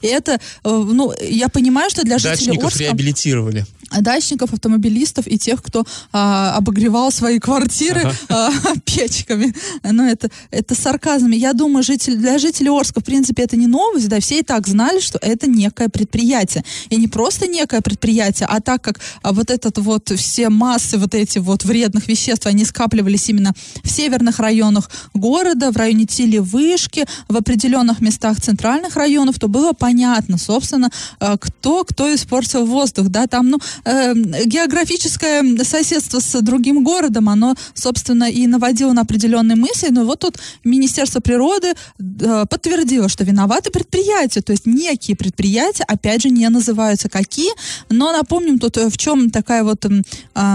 И 0.00 0.06
это, 0.06 0.32
э, 0.32 0.38
ну, 0.64 1.12
я 1.20 1.48
понимаю, 1.48 1.90
что 1.90 2.02
для 2.02 2.18
жителей 2.18 2.46
Дачников 2.46 2.64
Орска... 2.66 2.84
реабилитировали. 2.84 3.66
Дачников, 4.00 4.52
автомобилистов 4.52 5.26
и 5.26 5.38
тех, 5.38 5.62
кто 5.62 5.84
а, 6.12 6.56
обогревал 6.56 7.10
свои 7.10 7.38
квартиры 7.38 8.12
ага. 8.28 8.52
а, 8.68 8.78
печками. 8.84 9.54
Ну, 9.82 10.06
это, 10.06 10.30
это 10.50 10.74
сарказм. 10.74 11.30
Я 11.30 11.52
думаю, 11.52 11.82
житель, 11.82 12.16
для 12.16 12.38
жителей 12.38 12.70
Орска, 12.70 13.00
в 13.00 13.04
принципе, 13.04 13.42
это 13.42 13.56
не 13.56 13.66
новость, 13.66 14.08
да, 14.08 14.20
все 14.20 14.40
и 14.40 14.42
так 14.42 14.66
знали, 14.66 15.00
что 15.00 15.18
это 15.20 15.48
некое 15.48 15.88
предприятие. 15.88 16.64
И 16.88 16.96
не 16.96 17.08
просто 17.08 17.46
некое 17.46 17.80
предприятие, 17.80 18.46
а 18.50 18.60
так 18.60 18.82
как 18.82 19.00
а, 19.22 19.32
вот 19.32 19.50
этот 19.50 19.78
вот, 19.78 20.10
все 20.16 20.48
массы 20.48 20.98
вот 20.98 21.14
эти 21.14 21.38
вот 21.38 21.64
вредных 21.64 22.08
веществ, 22.08 22.46
они 22.46 22.64
скапливались 22.64 23.28
именно 23.28 23.54
в 23.82 23.90
северных 23.90 24.38
районах 24.38 24.90
города, 25.14 25.70
в 25.70 25.76
районе 25.76 26.06
Тили 26.06 26.38
Вышки, 26.38 27.04
в 27.28 27.36
определенных 27.36 28.00
местах 28.00 28.40
центральных 28.40 28.96
районов, 28.96 29.38
то 29.38 29.48
было 29.48 29.72
понятно, 29.72 30.38
собственно, 30.38 30.90
а, 31.18 31.36
кто, 31.36 31.84
кто 31.84 32.14
испортил 32.14 32.66
воздух, 32.66 33.08
да, 33.08 33.26
там, 33.26 33.50
ну, 33.50 33.58
э, 33.84 34.14
географическое 34.44 35.42
соседство 35.64 36.20
с 36.20 36.40
другим 36.42 36.84
городом, 36.84 37.28
оно, 37.28 37.54
собственно, 37.74 38.30
и 38.30 38.46
наводило 38.46 38.92
на 38.92 39.02
определенные 39.02 39.56
мысли. 39.56 39.88
Но 39.90 40.04
вот 40.04 40.20
тут 40.20 40.38
Министерство 40.64 41.20
природы 41.20 41.74
э, 41.98 42.44
подтвердило, 42.48 43.08
что 43.08 43.24
виноваты 43.24 43.70
предприятия, 43.70 44.40
то 44.40 44.52
есть 44.52 44.66
некие 44.66 45.16
предприятия, 45.16 45.84
опять 45.84 46.22
же, 46.22 46.30
не 46.30 46.48
называются 46.48 47.08
какие, 47.08 47.50
но 47.88 48.12
напомним 48.12 48.58
тут, 48.58 48.76
э, 48.76 48.88
в 48.88 48.96
чем 48.96 49.30
такая 49.30 49.64
вот 49.64 49.84
э, 49.84 49.90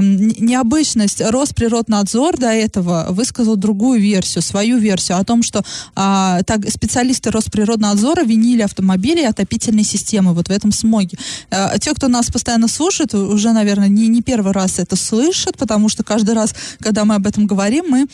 необычность. 0.01 1.21
Росприроднадзор 1.21 2.37
до 2.37 2.49
этого 2.49 3.07
высказал 3.09 3.55
другую 3.55 3.99
версию, 3.99 4.41
свою 4.41 4.77
версию 4.77 5.17
о 5.17 5.23
том, 5.23 5.43
что 5.43 5.59
э, 5.59 5.63
так, 6.45 6.69
специалисты 6.69 7.31
Росприроднадзора 7.31 8.23
винили 8.23 8.61
автомобили 8.61 9.21
и 9.21 9.25
отопительные 9.25 9.85
системы 9.85 10.33
вот 10.33 10.47
в 10.47 10.51
этом 10.51 10.71
смоге. 10.71 11.17
Э, 11.49 11.77
те, 11.79 11.93
кто 11.93 12.07
нас 12.07 12.29
постоянно 12.31 12.67
слушает, 12.67 13.13
уже, 13.17 13.51
наверное, 13.51 13.89
не, 13.89 14.07
не 14.07 14.21
первый 14.21 14.51
раз 14.51 14.79
это 14.79 14.95
слышат, 14.95 15.57
потому 15.57 15.89
что 15.89 16.03
каждый 16.03 16.35
раз, 16.35 16.53
когда 16.79 17.05
мы 17.05 17.15
об 17.15 17.27
этом 17.27 17.47
говорим, 17.47 17.85
мы 17.89 18.07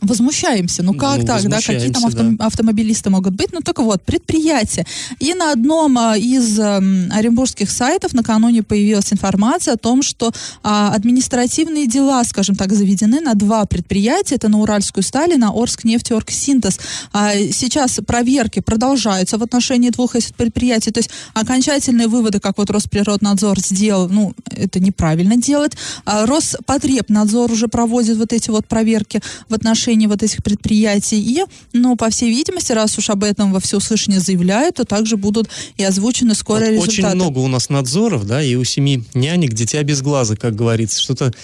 возмущаемся. 0.00 0.82
Ну 0.82 0.94
как 0.94 1.20
ну, 1.20 1.26
так, 1.26 1.42
да? 1.44 1.56
Какие 1.56 1.90
там 1.90 2.04
авто, 2.04 2.22
да. 2.22 2.46
автомобилисты 2.46 3.10
могут 3.10 3.34
быть? 3.34 3.52
Ну 3.52 3.60
так 3.60 3.78
вот, 3.78 4.02
предприятие. 4.02 4.86
И 5.18 5.34
на 5.34 5.52
одном 5.52 5.96
а, 5.98 6.16
из 6.16 6.58
а, 6.58 6.76
оренбургских 7.10 7.70
сайтов 7.70 8.12
накануне 8.12 8.62
появилась 8.62 9.12
информация 9.12 9.74
о 9.74 9.76
том, 9.76 10.02
что 10.02 10.32
а, 10.62 10.92
административные 10.94 11.86
дела, 11.86 12.22
скажем 12.24 12.56
так, 12.56 12.72
заведены 12.72 13.20
на 13.20 13.34
два 13.34 13.64
предприятия. 13.66 14.34
Это 14.36 14.48
на 14.48 14.60
Уральскую 14.60 15.02
сталь 15.02 15.32
и 15.32 15.36
на 15.36 15.50
Орск 15.50 15.84
нефтеоргсинтез. 15.84 16.78
А, 17.12 17.34
сейчас 17.52 18.00
проверки 18.06 18.60
продолжаются 18.60 19.38
в 19.38 19.42
отношении 19.42 19.90
двух 19.90 20.16
этих 20.16 20.34
предприятий. 20.34 20.90
То 20.90 20.98
есть 20.98 21.10
окончательные 21.34 22.08
выводы, 22.08 22.40
как 22.40 22.58
вот 22.58 22.70
Росприроднадзор 22.70 23.60
сделал, 23.60 24.08
ну, 24.08 24.34
это 24.50 24.80
неправильно 24.80 25.36
делать. 25.36 25.72
А, 26.04 26.26
Роспотребнадзор 26.26 27.50
уже 27.50 27.68
проводит 27.68 28.18
вот 28.18 28.32
эти 28.32 28.50
вот 28.50 28.66
проверки 28.66 29.20
в 29.48 29.54
отношении 29.54 29.83
отношении 29.84 30.06
вот 30.06 30.22
этих 30.22 30.42
предприятий. 30.42 31.20
И, 31.20 31.44
ну, 31.72 31.96
по 31.96 32.08
всей 32.10 32.30
видимости, 32.30 32.72
раз 32.72 32.96
уж 32.98 33.10
об 33.10 33.22
этом 33.22 33.52
во 33.52 33.60
всеуслышание 33.60 34.20
заявляют, 34.20 34.76
то 34.76 34.84
также 34.84 35.16
будут 35.16 35.48
и 35.76 35.84
озвучены 35.84 36.34
скоро 36.34 36.60
вот 36.60 36.68
результаты. 36.70 36.88
Очень 36.88 37.14
много 37.14 37.38
у 37.38 37.48
нас 37.48 37.68
надзоров, 37.68 38.26
да, 38.26 38.42
и 38.42 38.54
у 38.54 38.64
семи 38.64 39.04
нянек 39.14 39.52
дитя 39.52 39.82
без 39.82 40.00
глаза, 40.00 40.36
как 40.36 40.56
говорится. 40.56 41.00
Что-то 41.00 41.34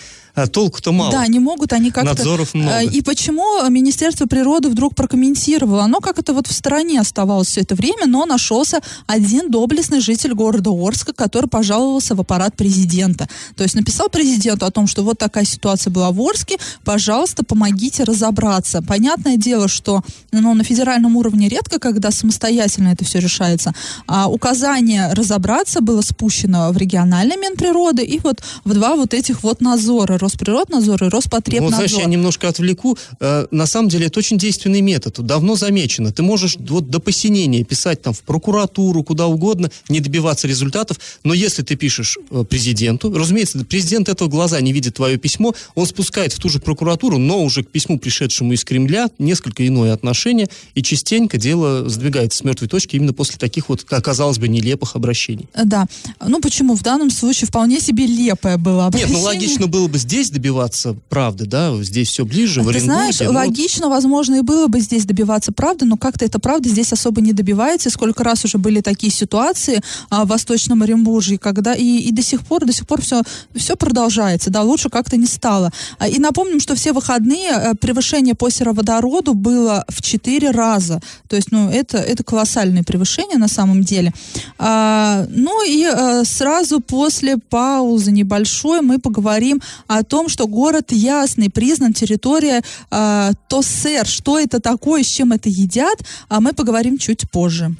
толку-то 0.53 0.93
мало. 0.93 1.13
Да, 1.13 1.27
не 1.27 1.39
могут 1.39 1.73
они 1.73 1.91
как-то... 1.91 2.15
Надзоров 2.15 2.55
много. 2.55 2.79
А, 2.79 2.83
и 2.83 3.03
почему 3.03 3.69
Министерство 3.69 4.27
природы 4.27 4.69
вдруг 4.69 4.95
прокомментировало? 4.95 5.85
Оно 5.85 6.01
как 6.01 6.19
это 6.19 6.33
вот 6.33 6.47
в 6.47 6.53
стороне 6.53 7.01
оставалось 7.01 7.49
все 7.49 7.63
это 7.63 7.75
время, 7.75 8.07
но 8.07 8.27
нашелся 8.27 8.81
один 9.07 9.51
доблестный 9.51 10.01
житель 10.01 10.35
города 10.35 10.71
Орска, 10.71 11.13
который 11.13 11.47
пожаловался 11.47 12.15
в 12.15 12.21
аппарат 12.21 12.57
президента. 12.57 13.29
То 13.57 13.63
есть 13.65 13.75
написал 13.75 14.09
президенту 14.09 14.67
о 14.67 14.71
том, 14.71 14.87
что 14.87 15.03
вот 15.03 15.19
такая 15.19 15.45
ситуация 15.45 15.91
была 15.91 16.11
в 16.11 16.21
Орске, 16.21 16.57
пожалуйста, 16.85 17.45
помогите 17.45 18.05
разобраться. 18.05 18.83
Понятное 18.83 19.37
дело, 19.37 19.69
что 19.69 20.03
ну, 20.33 20.55
на 20.55 20.65
федеральном 20.65 21.17
уровне 21.17 21.49
редко, 21.49 21.79
когда 21.79 22.11
самостоятельно 22.11 22.89
это 22.89 23.05
все 23.05 23.19
решается, 23.19 23.75
а 24.07 24.29
указание 24.29 25.13
разобраться 25.13 25.81
было 25.81 26.03
спущено 26.03 26.71
в 26.73 26.77
региональный 26.77 27.37
Минприроды 27.37 28.03
и 28.03 28.19
вот 28.21 28.43
в 28.65 28.75
два 28.75 28.97
вот 28.97 29.15
этих 29.15 29.43
вот 29.43 29.61
надзора 29.61 30.20
Росприроднадзор 30.21 31.05
и 31.05 31.09
Роспотребнадзор. 31.09 31.71
Ну, 31.71 31.77
знаешь, 31.77 31.93
я 31.93 32.05
немножко 32.05 32.49
отвлеку. 32.49 32.97
Э, 33.21 33.47
на 33.51 33.67
самом 33.67 33.89
деле 33.89 34.07
это 34.07 34.19
очень 34.19 34.39
действенный 34.39 34.81
метод. 34.81 35.21
Давно 35.21 35.57
замечено. 35.57 36.13
Ты 36.13 36.23
можешь 36.23 36.57
вот 36.59 36.91
до 36.91 37.01
посинения 37.01 37.65
писать 37.65 38.03
там 38.03 38.13
в 38.13 38.23
прокуратуру, 38.23 39.03
куда 39.03 39.27
угодно, 39.27 39.71
не 39.89 40.01
добиваться 40.01 40.47
результатов. 40.47 40.99
Но 41.25 41.35
если 41.35 41.63
ты 41.63 41.77
пишешь 41.77 42.19
э, 42.31 42.45
президенту, 42.49 43.13
разумеется, 43.13 43.65
президент 43.65 44.09
этого 44.09 44.29
глаза 44.29 44.61
не 44.61 44.73
видит 44.73 44.97
твое 44.97 45.17
письмо, 45.17 45.55
он 45.75 45.87
спускает 45.87 46.33
в 46.33 46.39
ту 46.39 46.49
же 46.49 46.59
прокуратуру, 46.59 47.19
но 47.19 47.43
уже 47.43 47.63
к 47.63 47.71
письму, 47.71 47.99
пришедшему 47.99 48.53
из 48.53 48.65
Кремля, 48.65 49.09
несколько 49.19 49.67
иное 49.67 49.93
отношение, 49.93 50.49
и 50.75 50.83
частенько 50.83 51.39
дело 51.39 51.89
сдвигается 51.89 52.39
с 52.39 52.45
мертвой 52.45 52.69
точки 52.69 52.97
именно 52.97 53.13
после 53.13 53.39
таких 53.39 53.69
вот, 53.69 53.85
казалось 53.85 54.39
бы, 54.39 54.49
нелепых 54.49 54.97
обращений. 54.97 55.49
Да. 55.65 55.87
Ну 56.25 56.41
почему? 56.41 56.75
В 56.75 56.83
данном 56.83 57.11
случае 57.11 57.49
вполне 57.49 57.81
себе 57.81 58.07
лепое 58.07 58.57
было 58.57 58.87
обращение. 58.87 59.15
Нет, 59.15 59.23
ну 59.23 59.27
логично 59.27 59.67
было 59.67 59.89
бы 59.89 59.99
здесь 60.11 60.31
добиваться 60.31 60.97
правды, 61.09 61.47
да, 61.47 61.73
здесь 61.85 62.09
все 62.09 62.25
ближе, 62.25 62.63
в 62.63 62.73
Ты 62.73 62.81
знаешь, 62.81 63.21
ну, 63.21 63.31
логично, 63.31 63.89
возможно, 63.89 64.35
и 64.37 64.41
было 64.41 64.67
бы 64.67 64.81
здесь 64.81 65.05
добиваться 65.05 65.53
правды, 65.53 65.85
но 65.85 65.97
как-то 65.97 66.25
эта 66.25 66.41
правда 66.41 66.69
здесь 66.69 66.93
особо 66.93 67.21
не 67.21 67.33
добивается. 67.33 67.91
Сколько 67.91 68.25
раз 68.25 68.45
уже 68.45 68.59
были 68.59 68.81
такие 68.81 69.13
ситуации 69.13 69.81
а, 70.11 70.25
в 70.25 70.29
Восточном 70.29 70.83
Оренбурге, 70.83 71.39
когда 71.39 71.75
и, 71.75 71.99
и 71.99 72.11
до 72.11 72.23
сих 72.23 72.41
пор, 72.43 72.65
до 72.65 72.73
сих 72.73 72.89
пор 72.89 73.01
все, 73.03 73.23
все 73.55 73.77
продолжается, 73.77 74.51
да, 74.51 74.63
лучше 74.63 74.91
как-то 74.91 75.17
не 75.17 75.27
стало. 75.27 75.71
А, 76.01 76.09
и 76.09 76.19
напомним, 76.19 76.59
что 76.59 76.75
все 76.75 76.93
выходные 76.93 77.51
а, 77.51 77.75
превышение 77.77 78.35
по 78.35 78.51
сероводороду 78.51 79.35
было 79.35 79.85
в 79.89 80.03
4 80.03 80.51
раза. 80.51 81.01
То 81.29 81.37
есть, 81.37 81.53
ну, 81.53 81.71
это, 81.71 81.99
это 81.99 82.25
колоссальное 82.25 82.83
превышение 82.83 83.39
на 83.39 83.49
самом 83.49 83.85
деле. 83.85 84.13
А, 84.59 85.25
ну 85.31 85.65
и 85.65 85.85
а, 85.85 86.25
сразу 86.25 86.81
после 86.81 87.37
паузы 87.37 88.11
небольшой 88.11 88.81
мы 88.81 88.99
поговорим 88.99 89.63
о 89.87 90.00
о 90.01 90.05
том, 90.05 90.29
что 90.29 90.47
город 90.47 90.93
Ясный 90.93 91.51
признан 91.51 91.93
территория 91.93 92.63
э, 92.91 93.31
ТОСЭР. 93.49 94.07
Что 94.07 94.39
это 94.39 94.61
такое, 94.61 95.03
с 95.03 95.07
чем 95.07 95.33
это 95.33 95.49
едят, 95.49 95.99
а 96.29 96.41
мы 96.41 96.53
поговорим 96.53 96.99
чуть 96.99 97.31
позже. 97.31 97.75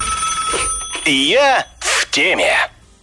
Я 1.05 1.67
в 1.79 2.09
теме. 2.11 2.53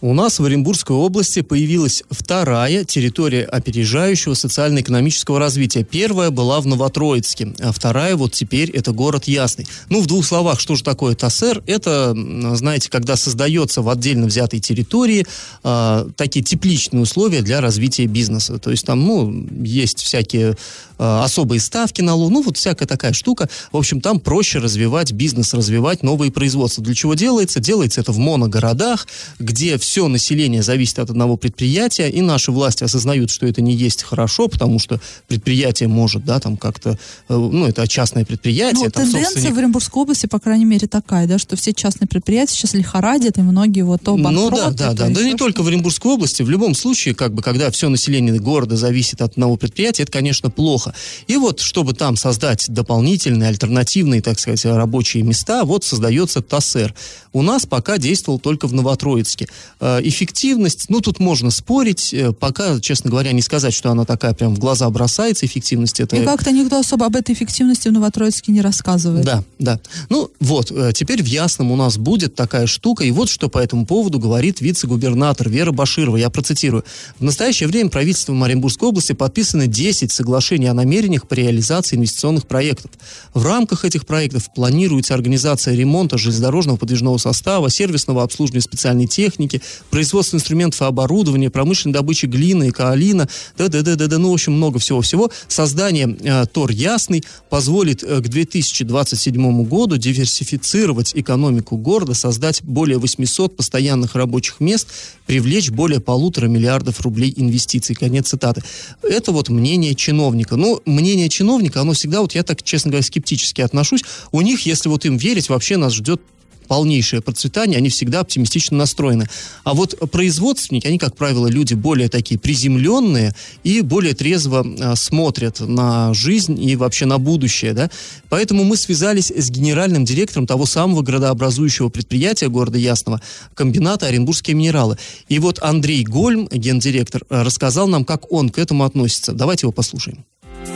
У 0.01 0.13
нас 0.13 0.39
в 0.39 0.45
Оренбургской 0.45 0.95
области 0.95 1.41
появилась 1.41 2.03
вторая 2.09 2.85
территория 2.85 3.43
опережающего 3.43 4.33
социально-экономического 4.33 5.39
развития. 5.39 5.83
Первая 5.83 6.29
была 6.29 6.61
в 6.61 6.67
Новотроицке, 6.67 7.53
а 7.59 7.73
вторая 7.73 8.15
вот 8.15 8.31
теперь 8.31 8.71
это 8.71 8.93
город 8.93 9.25
Ясный. 9.25 9.67
Ну, 9.89 9.99
в 9.99 10.07
двух 10.07 10.25
словах, 10.25 10.61
что 10.61 10.75
же 10.75 10.85
такое 10.85 11.15
ТАСЭР? 11.15 11.63
Это, 11.65 12.15
знаете, 12.55 12.89
когда 12.89 13.17
создается 13.17 13.81
в 13.81 13.89
отдельно 13.89 14.27
взятой 14.27 14.61
территории 14.61 15.27
э, 15.65 16.05
такие 16.15 16.45
тепличные 16.45 17.01
условия 17.01 17.41
для 17.41 17.59
развития 17.59 18.05
бизнеса. 18.05 18.57
То 18.57 18.71
есть 18.71 18.85
там, 18.85 19.05
ну, 19.05 19.47
есть 19.61 19.99
всякие 19.99 20.51
э, 20.51 20.55
особые 20.97 21.59
ставки 21.59 22.01
на 22.01 22.15
лун, 22.15 22.31
ну, 22.31 22.41
вот 22.41 22.55
всякая 22.55 22.85
такая 22.85 23.11
штука. 23.11 23.49
В 23.73 23.77
общем, 23.77 23.99
там 23.99 24.21
проще 24.21 24.59
развивать 24.59 25.11
бизнес, 25.11 25.53
развивать 25.53 26.03
новые 26.03 26.31
производства. 26.31 26.81
Для 26.81 26.95
чего 26.95 27.15
делается? 27.15 27.59
Делается 27.59 27.99
это 27.99 28.13
в 28.13 28.17
моногородах, 28.17 29.05
где 29.39 29.77
все 29.77 29.88
все 29.89 30.07
население 30.07 30.61
зависит 30.61 30.99
от 30.99 31.09
одного 31.09 31.35
предприятия, 31.35 32.09
и 32.09 32.21
наши 32.21 32.51
власти 32.51 32.83
осознают, 32.83 33.31
что 33.31 33.47
это 33.47 33.63
не 33.63 33.73
есть 33.73 34.03
хорошо, 34.03 34.47
потому 34.47 34.77
что 34.77 35.01
предприятие 35.27 35.89
может, 35.89 36.23
да, 36.23 36.39
там 36.39 36.57
как-то, 36.57 36.91
э, 36.91 36.95
ну, 37.29 37.65
это 37.65 37.87
частное 37.87 38.23
предприятие. 38.23 38.85
Ну, 38.85 38.91
там, 38.91 39.05
тенденция 39.05 39.31
собственник... 39.31 39.55
в 39.55 39.57
Оренбургской 39.57 40.03
области, 40.03 40.27
по 40.27 40.37
крайней 40.37 40.65
мере, 40.65 40.87
такая, 40.87 41.25
да, 41.25 41.39
что 41.39 41.55
все 41.55 41.73
частные 41.73 42.07
предприятия 42.07 42.53
сейчас 42.53 42.75
лихорадят, 42.75 43.39
и 43.39 43.41
многие 43.41 43.81
вот 43.81 44.03
то 44.03 44.15
Ну, 44.15 44.51
да, 44.51 44.69
да, 44.69 44.93
да, 44.93 45.09
да, 45.09 45.23
не 45.23 45.33
только 45.33 45.63
в 45.63 45.67
Оренбургской 45.67 46.11
области, 46.11 46.43
в 46.43 46.51
любом 46.51 46.75
случае, 46.75 47.15
как 47.15 47.33
бы, 47.33 47.41
когда 47.41 47.71
все 47.71 47.89
население 47.89 48.37
города 48.39 48.77
зависит 48.77 49.23
от 49.23 49.31
одного 49.31 49.57
предприятия, 49.57 50.03
это, 50.03 50.11
конечно, 50.11 50.51
плохо. 50.51 50.93
И 51.25 51.35
вот, 51.35 51.61
чтобы 51.61 51.95
там 51.95 52.15
создать 52.15 52.69
дополнительные, 52.69 53.49
альтернативные, 53.49 54.21
так 54.21 54.39
сказать, 54.39 54.63
рабочие 54.65 55.23
места, 55.23 55.63
вот 55.63 55.83
создается 55.83 56.43
ТАСЭР. 56.43 56.93
У 57.33 57.41
нас 57.41 57.65
пока 57.65 57.97
действовал 57.97 58.37
только 58.37 58.67
в 58.67 58.73
Новотроицке. 58.73 59.47
Э, 59.81 60.01
эффективность, 60.03 60.85
ну, 60.89 60.99
тут 60.99 61.19
можно 61.19 61.51
спорить, 61.51 62.13
э, 62.13 62.33
пока, 62.33 62.79
честно 62.81 63.09
говоря, 63.09 63.31
не 63.31 63.41
сказать, 63.41 63.73
что 63.73 63.89
она 63.89 64.03
такая 64.03 64.33
прям 64.33 64.53
в 64.53 64.59
глаза 64.59 64.89
бросается, 64.89 65.45
эффективность 65.45 66.01
это... 66.01 66.17
И 66.17 66.25
как-то 66.25 66.51
никто 66.51 66.79
особо 66.79 67.05
об 67.05 67.15
этой 67.15 67.33
эффективности 67.33 67.87
в 67.87 67.93
Новотроицке 67.93 68.51
не 68.51 68.59
рассказывает. 68.59 69.23
Да, 69.23 69.43
да. 69.57 69.79
Ну, 70.09 70.31
вот, 70.41 70.69
э, 70.71 70.91
теперь 70.93 71.23
в 71.23 71.27
Ясном 71.27 71.71
у 71.71 71.77
нас 71.77 71.97
будет 71.97 72.35
такая 72.35 72.67
штука, 72.67 73.05
и 73.05 73.11
вот 73.11 73.29
что 73.29 73.47
по 73.47 73.57
этому 73.57 73.85
поводу 73.85 74.19
говорит 74.19 74.59
вице-губернатор 74.59 75.47
Вера 75.47 75.71
Баширова, 75.71 76.17
я 76.17 76.29
процитирую. 76.29 76.83
В 77.17 77.23
настоящее 77.23 77.69
время 77.69 77.89
правительством 77.89 78.43
Оренбургской 78.43 78.89
области 78.89 79.13
подписаны 79.13 79.67
10 79.67 80.11
соглашений 80.11 80.67
о 80.67 80.73
намерениях 80.73 81.25
по 81.25 81.35
реализации 81.35 81.95
инвестиционных 81.95 82.47
проектов. 82.47 82.91
В 83.33 83.45
рамках 83.45 83.85
этих 83.85 84.05
проектов 84.05 84.53
планируется 84.53 85.13
организация 85.13 85.73
ремонта 85.73 86.17
железнодорожного 86.17 86.75
подвижного 86.75 87.17
состава, 87.17 87.69
сервисного 87.69 88.23
обслуживания 88.23 88.61
специальной 88.61 89.07
техники, 89.07 89.61
производство 89.89 90.37
инструментов 90.37 90.81
и 90.81 90.85
оборудования, 90.85 91.49
промышленной 91.49 91.93
добычи 91.93 92.25
глины 92.25 92.69
и 92.69 92.71
каолина, 92.71 93.27
да-да-да-да, 93.57 94.17
ну, 94.17 94.31
в 94.31 94.33
общем, 94.33 94.53
много 94.53 94.79
всего-всего. 94.79 95.31
Создание 95.47 96.17
э, 96.21 96.45
ТОР 96.45 96.71
«Ясный» 96.71 97.23
позволит 97.49 98.03
э, 98.03 98.21
к 98.21 98.27
2027 98.27 99.63
году 99.63 99.97
диверсифицировать 99.97 101.11
экономику 101.15 101.77
города, 101.77 102.13
создать 102.13 102.63
более 102.63 102.97
800 102.97 103.55
постоянных 103.55 104.15
рабочих 104.15 104.59
мест, 104.59 104.87
привлечь 105.25 105.69
более 105.69 105.99
полутора 105.99 106.47
миллиардов 106.47 107.01
рублей 107.01 107.33
инвестиций. 107.35 107.95
Конец 107.95 108.29
цитаты. 108.29 108.63
Это 109.03 109.31
вот 109.31 109.49
мнение 109.49 109.95
чиновника. 109.95 110.55
Но 110.55 110.81
мнение 110.85 111.29
чиновника, 111.29 111.81
оно 111.81 111.93
всегда, 111.93 112.21
вот 112.21 112.35
я 112.35 112.43
так, 112.43 112.63
честно 112.63 112.91
говоря, 112.91 113.03
скептически 113.03 113.61
отношусь. 113.61 114.03
У 114.31 114.41
них, 114.41 114.65
если 114.65 114.89
вот 114.89 115.05
им 115.05 115.17
верить, 115.17 115.49
вообще 115.49 115.77
нас 115.77 115.93
ждет 115.93 116.21
полнейшее 116.69 117.21
процветание, 117.21 117.79
они 117.79 117.89
всегда 117.89 118.21
оптимистично 118.21 118.77
настроены. 118.77 119.25
А 119.63 119.73
вот 119.73 119.97
производственники, 120.11 120.87
они, 120.87 120.99
как 120.99 121.17
правило, 121.17 121.47
люди 121.47 121.73
более 121.73 122.09
такие 122.09 122.39
приземленные 122.39 123.33
и 123.63 123.81
более 123.81 124.13
трезво 124.13 124.65
а, 124.79 124.95
смотрят 124.95 125.59
на 125.59 126.13
жизнь 126.13 126.61
и 126.61 126.75
вообще 126.75 127.05
на 127.05 127.17
будущее, 127.17 127.73
да. 127.73 127.89
Поэтому 128.29 128.63
мы 128.63 128.77
связались 128.77 129.31
с 129.31 129.49
генеральным 129.49 130.05
директором 130.05 130.45
того 130.45 130.67
самого 130.67 131.01
градообразующего 131.01 131.89
предприятия 131.89 132.49
города 132.49 132.77
Ясного, 132.77 133.19
комбината 133.55 134.05
Оренбургские 134.05 134.55
минералы. 134.55 134.97
И 135.27 135.39
вот 135.39 135.57
Андрей 135.61 136.03
Гольм, 136.03 136.47
гендиректор, 136.51 137.23
рассказал 137.29 137.87
нам, 137.87 138.05
как 138.05 138.31
он 138.31 138.49
к 138.49 138.59
этому 138.59 138.83
относится. 138.83 139.33
Давайте 139.33 139.65
его 139.65 139.71
послушаем. 139.71 140.23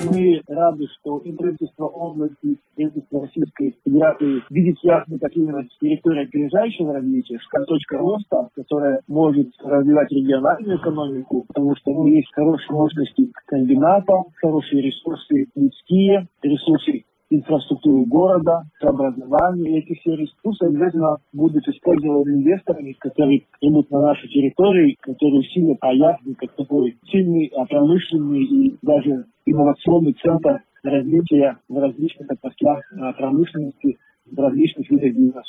Мы 0.06 0.42
рады, 0.48 0.88
что 1.00 1.20
и 1.20 1.32
правительство 1.32 1.86
области, 1.86 2.58
правительство 2.76 3.22
Российской 3.22 3.76
Федерации 3.86 4.44
видит 4.50 4.78
ясно, 4.84 5.18
как 5.20 5.36
именно 5.36 5.66
территория 5.80 6.24
опережающего 6.24 6.94
развития, 6.94 7.40
как 7.50 7.66
точка 7.66 7.98
роста, 7.98 8.50
которая 8.56 9.02
может 9.08 9.50
развивать 9.64 10.12
региональную 10.12 10.78
экономику, 10.78 11.46
потому 11.48 11.76
что 11.76 11.92
ну, 11.92 12.08
есть 12.08 12.34
хорошие 12.34 12.72
мощности 12.72 13.32
комбината, 13.46 14.14
хорошие 14.42 14.82
ресурсы 14.82 15.48
людские, 15.56 16.28
ресурсы 16.42 17.06
инфраструктуру 17.34 18.06
города, 18.06 18.64
образование. 18.82 19.80
Эти 19.80 20.00
все 20.00 20.16
ресурсы 20.16 20.64
обязательно 20.64 21.18
будут 21.34 21.68
использованы 21.68 22.30
инвесторами, 22.30 22.94
которые 23.00 23.44
идут 23.62 23.90
на 23.92 24.02
нашу 24.02 24.28
территорию, 24.28 24.96
которые 25.00 25.40
усилят 25.40 25.78
Аясный 25.82 26.36
как 26.36 26.52
такой 26.54 26.98
сильный, 27.12 27.52
промышленный 27.70 28.44
и 28.44 28.78
даже 28.82 29.26
инновационный 29.46 30.14
центр 30.14 30.62
развития 30.84 31.58
в 31.70 31.78
различных 31.78 32.30
отраслях 32.30 32.80
а, 33.00 33.14
промышленности, 33.14 33.98
в 34.26 34.40
различных 34.40 34.90
видах 34.90 35.14
бизнеса. 35.14 35.42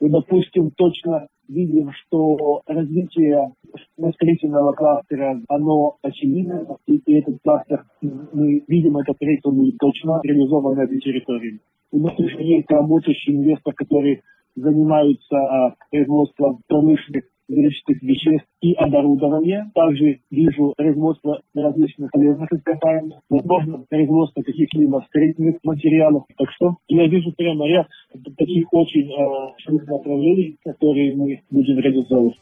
Мы, 0.00 0.10
допустим, 0.10 0.70
точно 0.72 1.28
видим, 1.48 1.90
что 1.92 2.62
развитие 2.66 3.52
строительного 4.14 4.72
кластера, 4.72 5.40
оно 5.48 5.96
очевидно, 6.02 6.76
и 6.86 7.00
этот 7.12 7.38
кластер, 7.42 7.84
мы 8.00 8.62
видим 8.66 8.96
это 8.96 9.12
проектом 9.14 9.60
точно 9.78 10.20
реализован 10.22 10.76
на 10.76 10.82
этой 10.82 10.98
территории. 11.00 11.60
У 11.92 11.98
нас 11.98 12.18
уже 12.18 12.42
есть 12.42 12.70
работающий 12.70 13.36
инвестор, 13.36 13.72
который 13.74 14.22
занимается 14.56 15.36
а, 15.36 15.74
производством 15.90 16.60
промышленных 16.66 17.24
химических 17.48 18.02
веществ 18.02 18.48
и 18.64 18.72
оборудования. 18.72 19.70
Также 19.74 20.20
вижу 20.30 20.72
производство 20.74 21.42
различных 21.54 22.10
полезных 22.10 22.50
ископаемых, 22.50 23.18
возможно, 23.28 23.84
производство 23.90 24.40
каких-либо 24.40 25.04
строительных 25.08 25.56
материалов. 25.62 26.24
Так 26.38 26.48
что 26.56 26.76
я 26.88 27.06
вижу 27.06 27.32
прямо 27.36 27.68
ряд 27.68 27.86
таких 28.38 28.72
очень 28.72 29.10
э, 29.10 29.82
направлений, 29.84 30.56
которые 30.64 31.14
мы 31.14 31.42
будем 31.50 31.78
реализовывать. 31.78 32.36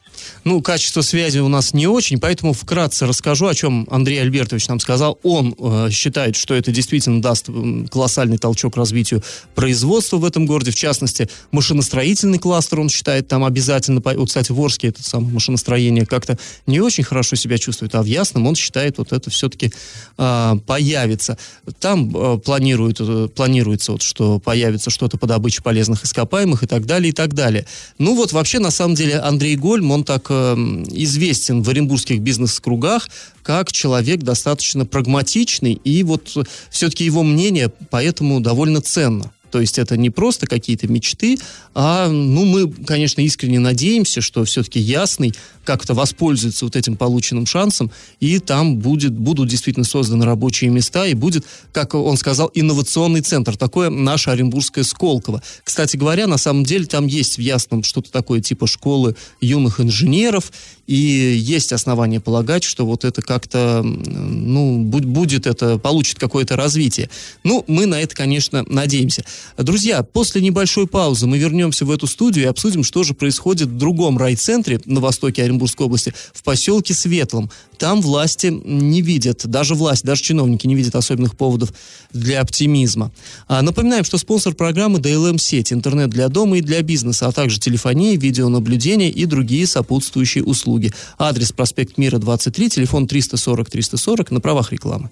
Ну, 0.45 0.61
качество 0.61 1.01
связи 1.01 1.39
у 1.39 1.49
нас 1.49 1.73
не 1.73 1.87
очень, 1.87 2.19
поэтому 2.21 2.53
вкратце 2.53 3.05
расскажу, 3.05 3.47
о 3.47 3.53
чем 3.53 3.85
Андрей 3.91 4.21
Альбертович 4.21 4.69
нам 4.69 4.79
сказал. 4.79 5.19
Он 5.23 5.53
э, 5.59 5.89
считает, 5.89 6.37
что 6.37 6.53
это 6.53 6.71
действительно 6.71 7.21
даст 7.21 7.49
колоссальный 7.91 8.37
толчок 8.37 8.77
развитию 8.77 9.21
производства 9.55 10.15
в 10.17 10.25
этом 10.25 10.45
городе, 10.45 10.71
в 10.71 10.75
частности, 10.75 11.27
машиностроительный 11.51 12.39
кластер, 12.39 12.79
он 12.79 12.87
считает, 12.87 13.27
там 13.27 13.43
обязательно, 13.43 14.01
вот, 14.03 14.27
кстати, 14.27 14.53
в 14.53 14.61
Орске 14.61 14.87
это 14.87 15.03
самое 15.03 15.33
машиностроение 15.33 16.05
как-то 16.13 16.37
не 16.67 16.79
очень 16.79 17.03
хорошо 17.03 17.35
себя 17.35 17.57
чувствует, 17.57 17.95
а 17.95 18.03
в 18.03 18.05
Ясном 18.05 18.45
он 18.45 18.53
считает, 18.55 18.99
вот 18.99 19.11
это 19.13 19.31
все-таки 19.31 19.71
э, 20.17 20.55
появится. 20.67 21.39
Там 21.79 22.15
э, 22.15 22.37
планирует, 22.37 22.97
э, 22.99 23.29
планируется, 23.33 23.93
вот, 23.93 24.03
что 24.03 24.37
появится 24.37 24.91
что-то 24.91 25.17
по 25.17 25.25
добыче 25.25 25.63
полезных 25.63 26.03
ископаемых 26.05 26.61
и 26.61 26.67
так 26.67 26.85
далее, 26.85 27.09
и 27.09 27.13
так 27.13 27.33
далее. 27.33 27.65
Ну 27.97 28.15
вот 28.15 28.31
вообще, 28.31 28.59
на 28.59 28.69
самом 28.69 28.93
деле, 28.93 29.17
Андрей 29.17 29.55
Гольм, 29.55 29.89
он 29.89 30.03
так 30.03 30.27
э, 30.29 30.53
известен 30.91 31.63
в 31.63 31.69
оренбургских 31.69 32.19
бизнес-кругах, 32.19 33.09
как 33.41 33.71
человек 33.71 34.21
достаточно 34.21 34.85
прагматичный, 34.85 35.73
и 35.73 36.03
вот 36.03 36.37
все-таки 36.69 37.05
его 37.05 37.23
мнение 37.23 37.71
поэтому 37.89 38.39
довольно 38.39 38.81
ценно. 38.81 39.31
То 39.53 39.61
есть 39.61 39.77
это 39.77 39.97
не 39.97 40.09
просто 40.09 40.47
какие-то 40.47 40.87
мечты, 40.87 41.37
а, 41.75 42.09
ну, 42.09 42.43
мы, 42.43 42.71
конечно, 42.71 43.21
искренне 43.21 43.59
надеемся, 43.59 44.19
что 44.19 44.43
все-таки 44.45 44.79
Ясный 44.79 45.31
как-то 45.63 45.93
воспользуется 45.93 46.65
вот 46.65 46.75
этим 46.75 46.97
полученным 46.97 47.45
шансом, 47.45 47.91
и 48.19 48.39
там 48.39 48.77
будет, 48.77 49.13
будут 49.13 49.49
действительно 49.49 49.85
созданы 49.85 50.25
рабочие 50.25 50.71
места, 50.71 51.05
и 51.05 51.13
будет, 51.13 51.45
как 51.71 51.93
он 51.93 52.17
сказал, 52.17 52.49
инновационный 52.55 53.21
центр, 53.21 53.55
такое 53.55 53.91
наше 53.91 54.31
Оренбургское 54.31 54.83
Сколково. 54.83 55.43
Кстати 55.63 55.97
говоря, 55.97 56.25
на 56.25 56.39
самом 56.39 56.63
деле 56.63 56.87
там 56.87 57.05
есть 57.05 57.37
в 57.37 57.41
Ясном 57.41 57.83
что-то 57.83 58.11
такое 58.11 58.41
типа 58.41 58.65
школы 58.65 59.15
юных 59.39 59.79
инженеров, 59.79 60.51
и 60.87 60.95
есть 60.95 61.71
основания 61.71 62.19
полагать, 62.19 62.63
что 62.63 62.85
вот 62.85 63.05
это 63.05 63.21
как-то, 63.21 63.81
ну, 63.83 64.79
будет 64.83 65.47
это, 65.47 65.77
получит 65.77 66.19
какое-то 66.19 66.55
развитие. 66.55 67.09
Ну, 67.43 67.63
мы 67.67 67.85
на 67.85 68.01
это, 68.01 68.13
конечно, 68.15 68.65
надеемся. 68.67 69.23
Друзья, 69.57 70.03
после 70.03 70.41
небольшой 70.41 70.87
паузы 70.87 71.25
мы 71.25 71.37
вернемся 71.37 71.85
в 71.85 71.91
эту 71.91 72.07
студию 72.07 72.45
и 72.45 72.47
обсудим, 72.47 72.83
что 72.83 73.03
же 73.03 73.13
происходит 73.13 73.69
в 73.69 73.77
другом 73.77 74.17
райцентре 74.17 74.81
на 74.85 74.99
востоке 74.99 75.43
Оренбургской 75.43 75.85
области, 75.85 76.13
в 76.33 76.43
поселке 76.43 76.93
Светлом. 76.93 77.49
Там 77.77 78.01
власти 78.01 78.47
не 78.47 79.01
видят, 79.01 79.45
даже 79.45 79.75
власть, 79.75 80.03
даже 80.03 80.21
чиновники 80.21 80.67
не 80.67 80.75
видят 80.75 80.95
особенных 80.95 81.35
поводов 81.35 81.73
для 82.13 82.41
оптимизма. 82.41 83.11
А, 83.47 83.61
напоминаем, 83.61 84.03
что 84.03 84.17
спонсор 84.17 84.53
программы 84.53 84.99
DLM-сеть, 84.99 85.73
интернет 85.73 86.09
для 86.09 86.29
дома 86.29 86.57
и 86.57 86.61
для 86.61 86.81
бизнеса, 86.81 87.27
а 87.27 87.31
также 87.31 87.59
телефония, 87.59 88.17
видеонаблюдение 88.17 89.09
и 89.09 89.25
другие 89.25 89.67
сопутствующие 89.67 90.43
услуги. 90.43 90.72
Адрес 91.17 91.51
проспект 91.51 91.97
Мира, 91.97 92.17
23, 92.17 92.69
телефон 92.69 93.05
340-340 93.05 94.33
на 94.33 94.41
правах 94.41 94.71
рекламы. 94.71 95.09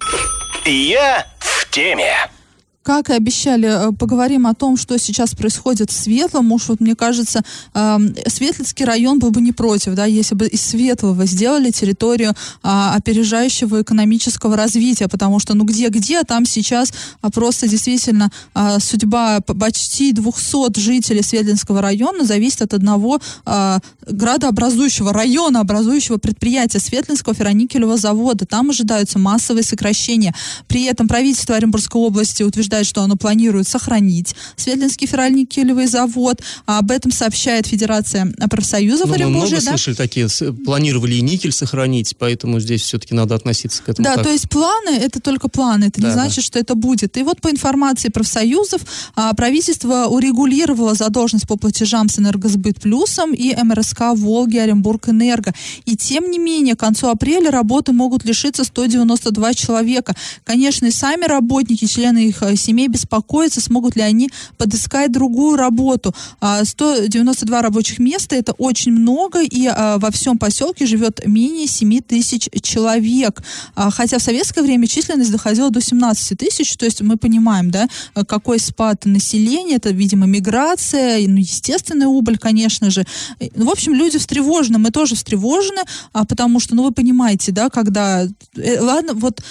Я 0.66 1.28
в 1.40 1.70
теме. 1.70 2.14
Как 2.84 3.12
и 3.12 3.14
обещали, 3.14 3.68
э, 3.68 3.92
поговорим 3.92 4.48
о 4.48 4.56
том, 4.56 4.76
что 4.76 4.98
сейчас 4.98 5.36
происходит 5.36 5.92
в 5.92 5.94
Светлом. 5.94 6.52
Уж 6.52 6.70
вот 6.70 6.82
мне 6.82 6.96
кажется, 6.96 7.44
Светлицкий 7.74 8.86
район 8.86 9.20
был 9.20 9.30
бы 9.30 9.40
не 9.40 9.52
против, 9.52 9.94
да, 9.94 10.06
если 10.06 10.34
бы 10.34 10.48
из 10.48 10.62
Светлого 10.62 11.26
сделали 11.26 11.70
территорию 11.70 12.32
э, 12.32 12.34
опережающего 12.64 13.84
экономического 13.84 14.58
развития, 14.58 15.08
потому 15.08 15.40
что, 15.40 15.54
ну, 15.54 15.64
где-где, 15.64 16.20
а 16.20 16.24
там 16.24 16.46
сейчас 16.46 16.92
а, 17.22 17.30
просто 17.30 17.68
действительно 17.68 18.32
судьба 18.80 19.42
почти 19.42 20.12
200 20.12 20.80
жителей 20.80 21.24
Светлинского 21.24 21.82
района 21.82 22.26
зависит 22.26 22.62
от 22.62 22.74
одного 22.74 23.20
градообразующего, 24.08 25.14
района 25.14 25.62
образующего 25.62 26.18
предприятия 26.18 26.80
Светлинского 26.80 27.36
ферроникелевого 27.36 27.98
завода. 27.98 28.46
Там 28.46 28.70
ожидаются 28.70 29.20
массовые 29.20 29.64
сокращения. 29.64 30.34
При 30.68 30.84
этом 30.84 31.08
правительство 31.08 31.56
Оренбургской 31.56 32.02
области 32.02 32.44
утверждает, 32.44 32.71
утверждает, 32.72 32.88
что 32.88 33.02
оно 33.02 33.16
планирует 33.16 33.68
сохранить 33.68 34.36
Светлинский 34.56 35.06
ферральникелевый 35.06 35.88
завод. 35.88 36.42
А 36.66 36.80
об 36.80 36.92
этом 36.92 37.12
сообщает 37.12 37.68
Федерация 37.68 38.32
профсоюзов 38.50 39.08
ну, 39.08 39.14
Оренбуржья. 39.14 39.58
Мы 39.58 39.62
много 39.62 39.66
да? 39.66 39.72
слышали 39.72 39.96
такие, 39.96 40.28
планировали 40.66 41.16
и 41.16 41.22
никель 41.22 41.52
сохранить, 41.52 42.16
поэтому 42.18 42.60
здесь 42.60 42.82
все-таки 42.82 43.14
надо 43.14 43.36
относиться 43.36 43.84
к 43.84 43.90
этому 43.90 44.06
Да, 44.06 44.16
так. 44.16 44.26
то 44.26 44.32
есть 44.32 44.50
планы, 44.50 44.90
это 44.90 45.20
только 45.20 45.48
планы, 45.50 45.86
это 45.86 46.02
да, 46.02 46.08
не 46.08 46.14
значит, 46.14 46.38
да. 46.38 46.42
что 46.42 46.60
это 46.60 46.76
будет. 46.76 47.18
И 47.18 47.24
вот 47.24 47.42
по 47.42 47.50
информации 47.50 48.10
профсоюзов, 48.10 48.82
а, 49.16 49.34
правительство 49.34 50.06
урегулировало 50.06 50.94
задолженность 50.94 51.48
по 51.48 51.58
платежам 51.58 52.10
с 52.10 52.20
Энергосбыт 52.20 52.82
Плюсом 52.82 53.34
и 53.34 53.56
МРСК 53.62 54.14
Волги 54.16 54.58
Оренбург 54.58 55.10
Энерго. 55.10 55.54
И 55.86 55.96
тем 55.96 56.32
не 56.32 56.40
менее, 56.40 56.76
к 56.76 56.80
концу 56.80 57.10
апреля 57.10 57.52
работы 57.52 57.92
могут 57.92 58.26
лишиться 58.26 58.64
192 58.64 59.54
человека. 59.54 60.16
Конечно, 60.44 60.86
и 60.88 60.92
сами 60.92 61.26
работники, 61.26 61.86
члены 61.86 62.28
их 62.28 62.42
э, 62.44 62.56
семей 62.62 62.88
беспокоятся, 62.88 63.62
смогут 63.62 63.96
ли 63.96 64.02
они 64.02 64.30
подыскать 64.58 65.12
другую 65.12 65.58
работу. 65.58 66.14
192 66.64 67.58
а, 67.58 67.62
рабочих 67.62 68.00
места– 68.00 68.36
это 68.38 68.54
очень 68.54 68.92
много, 68.92 69.42
и 69.42 69.68
а, 69.68 69.98
во 69.98 70.12
всем 70.12 70.38
поселке 70.38 70.86
живет 70.86 71.26
менее 71.26 71.68
7 71.68 72.02
тысяч 72.02 72.50
человек. 72.62 73.42
Хотя 73.76 74.18
в 74.18 74.22
советское 74.22 74.62
время 74.62 74.88
численность 74.88 75.32
доходила 75.32 75.70
до 75.70 75.82
17 75.82 76.38
тысяч, 76.38 76.76
то 76.78 76.86
есть 76.86 77.02
мы 77.02 77.18
понимаем, 77.18 77.72
да, 77.72 77.88
какой 78.28 78.60
спад 78.60 79.06
населения, 79.06 79.76
это, 79.76 79.90
видимо, 79.90 80.26
миграция, 80.26 81.28
ну, 81.28 81.38
естественная 81.38 82.08
убыль, 82.08 82.38
конечно 82.38 82.90
же. 82.90 83.06
В 83.56 83.70
общем, 83.70 83.94
люди 83.94 84.18
встревожены, 84.18 84.78
мы 84.78 84.92
тоже 84.92 85.16
встревожены, 85.16 85.82
потому 86.14 86.60
что, 86.60 86.76
ну, 86.76 86.84
вы 86.84 86.92
понимаете, 86.92 87.52
да, 87.52 87.70
когда... 87.70 88.26
Э, 88.56 88.80
ладно, 88.80 89.14
вот 89.14 89.42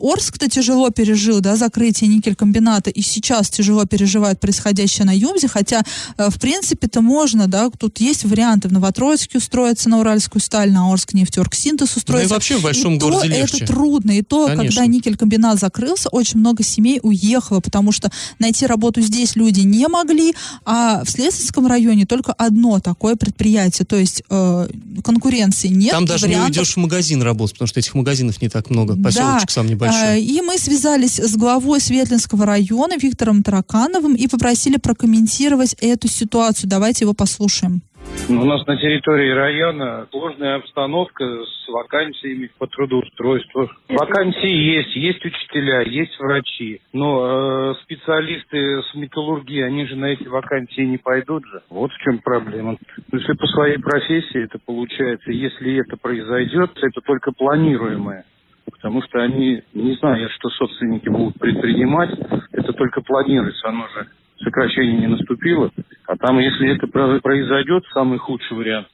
Орск-то 0.00 0.48
тяжело 0.48 0.90
пережил, 0.90 1.40
да, 1.40 1.56
закрытие 1.56 2.10
никель-комбината, 2.38 2.90
и 2.90 3.02
сейчас 3.02 3.50
тяжело 3.50 3.84
переживает 3.84 4.40
происходящее 4.40 5.04
на 5.06 5.16
Юмзе, 5.16 5.48
хотя, 5.48 5.82
э, 6.16 6.30
в 6.30 6.38
принципе-то 6.38 7.00
можно, 7.00 7.46
да, 7.46 7.70
тут 7.70 8.00
есть 8.00 8.24
варианты 8.24 8.68
в 8.68 8.72
Новотроицке 8.72 9.38
устроиться 9.38 9.88
на 9.88 10.00
Уральскую 10.00 10.40
сталь, 10.40 10.70
на 10.72 10.90
Орск 10.90 11.14
нефтеоргсинтез 11.14 11.96
устроиться. 11.96 12.28
Да 12.28 12.34
и 12.34 12.36
вообще 12.36 12.56
в 12.56 12.62
большом 12.62 12.94
и 12.94 12.98
городе 12.98 13.20
то 13.20 13.26
легче. 13.26 13.56
это 13.64 13.66
трудно, 13.66 14.12
и 14.12 14.22
то, 14.22 14.46
Конечно. 14.46 14.64
когда 14.64 14.86
никель-комбинат 14.86 15.58
закрылся, 15.58 16.08
очень 16.10 16.40
много 16.40 16.62
семей 16.62 17.00
уехало, 17.02 17.60
потому 17.60 17.92
что 17.92 18.10
найти 18.38 18.66
работу 18.66 19.00
здесь 19.00 19.36
люди 19.36 19.60
не 19.60 19.88
могли, 19.88 20.34
а 20.64 21.04
в 21.04 21.10
Следственском 21.10 21.66
районе 21.66 22.06
только 22.06 22.32
одно 22.32 22.80
такое 22.80 23.16
предприятие, 23.16 23.86
то 23.86 23.96
есть 23.96 24.22
э, 24.30 24.68
конкуренции 25.04 25.68
нет. 25.68 25.90
Там 25.90 26.06
даже 26.06 26.26
вариантов... 26.26 26.50
не 26.50 26.60
уйдешь 26.60 26.74
в 26.74 26.76
магазин 26.78 27.22
работать, 27.22 27.54
потому 27.54 27.68
что 27.68 27.80
этих 27.80 27.94
магазинов 27.94 28.40
не 28.40 28.48
так 28.48 28.70
много. 28.70 28.96
Поселочек 28.96 29.48
да. 29.48 29.52
сам 29.52 29.66
небольшой. 29.66 30.00
А, 30.00 30.16
И 30.16 30.40
мы 30.40 30.58
связались 30.58 31.18
с 31.18 31.36
главой 31.36 31.80
Светлинского 31.80 32.27
района 32.32 32.94
Виктором 33.00 33.42
Таракановым 33.42 34.14
и 34.14 34.28
попросили 34.28 34.76
прокомментировать 34.78 35.74
эту 35.80 36.08
ситуацию. 36.08 36.68
Давайте 36.68 37.04
его 37.04 37.14
послушаем. 37.14 37.82
У 38.28 38.44
нас 38.44 38.66
на 38.66 38.76
территории 38.76 39.30
района 39.30 40.06
сложная 40.10 40.56
обстановка 40.56 41.24
с 41.24 41.68
вакансиями 41.68 42.50
по 42.58 42.66
трудоустройству. 42.66 43.70
Вакансии 43.88 44.50
есть, 44.50 44.94
есть 44.96 45.24
учителя, 45.24 45.80
есть 45.82 46.18
врачи, 46.18 46.80
но 46.92 47.72
э, 47.72 47.74
специалисты 47.84 48.82
с 48.82 48.94
металлургии, 48.94 49.62
они 49.62 49.86
же 49.86 49.96
на 49.96 50.06
эти 50.06 50.26
вакансии 50.28 50.82
не 50.82 50.98
пойдут 50.98 51.44
же. 51.46 51.62
Вот 51.70 51.90
в 51.90 51.98
чем 51.98 52.18
проблема. 52.18 52.76
Если 53.12 53.32
по 53.32 53.46
своей 53.46 53.78
профессии 53.78 54.44
это 54.44 54.58
получается, 54.64 55.30
если 55.30 55.80
это 55.80 55.96
произойдет, 55.96 56.72
это 56.76 57.00
только 57.00 57.32
планируемое. 57.32 58.24
Потому 58.70 59.02
что 59.02 59.20
они 59.22 59.62
не 59.74 59.94
знают, 59.96 60.30
что 60.32 60.48
собственники 60.50 61.08
будут 61.08 61.38
предпринимать, 61.38 62.10
это 62.52 62.72
только 62.72 63.00
планируется, 63.00 63.68
оно 63.68 63.86
же 63.88 64.06
сокращение 64.42 64.98
не 64.98 65.06
наступило. 65.08 65.70
А 66.06 66.16
там, 66.16 66.38
если 66.38 66.74
это 66.74 66.86
произойдет, 66.86 67.84
самый 67.92 68.18
худший 68.18 68.56
вариант, 68.56 68.88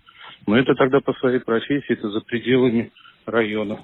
но 0.47 0.59
это 0.59 0.75
тогда 0.75 1.01
по 1.01 1.13
своей 1.15 1.41
профессии, 1.41 1.93
это 1.93 2.11
за 2.11 2.21
пределами 2.21 2.93
района. 3.27 3.79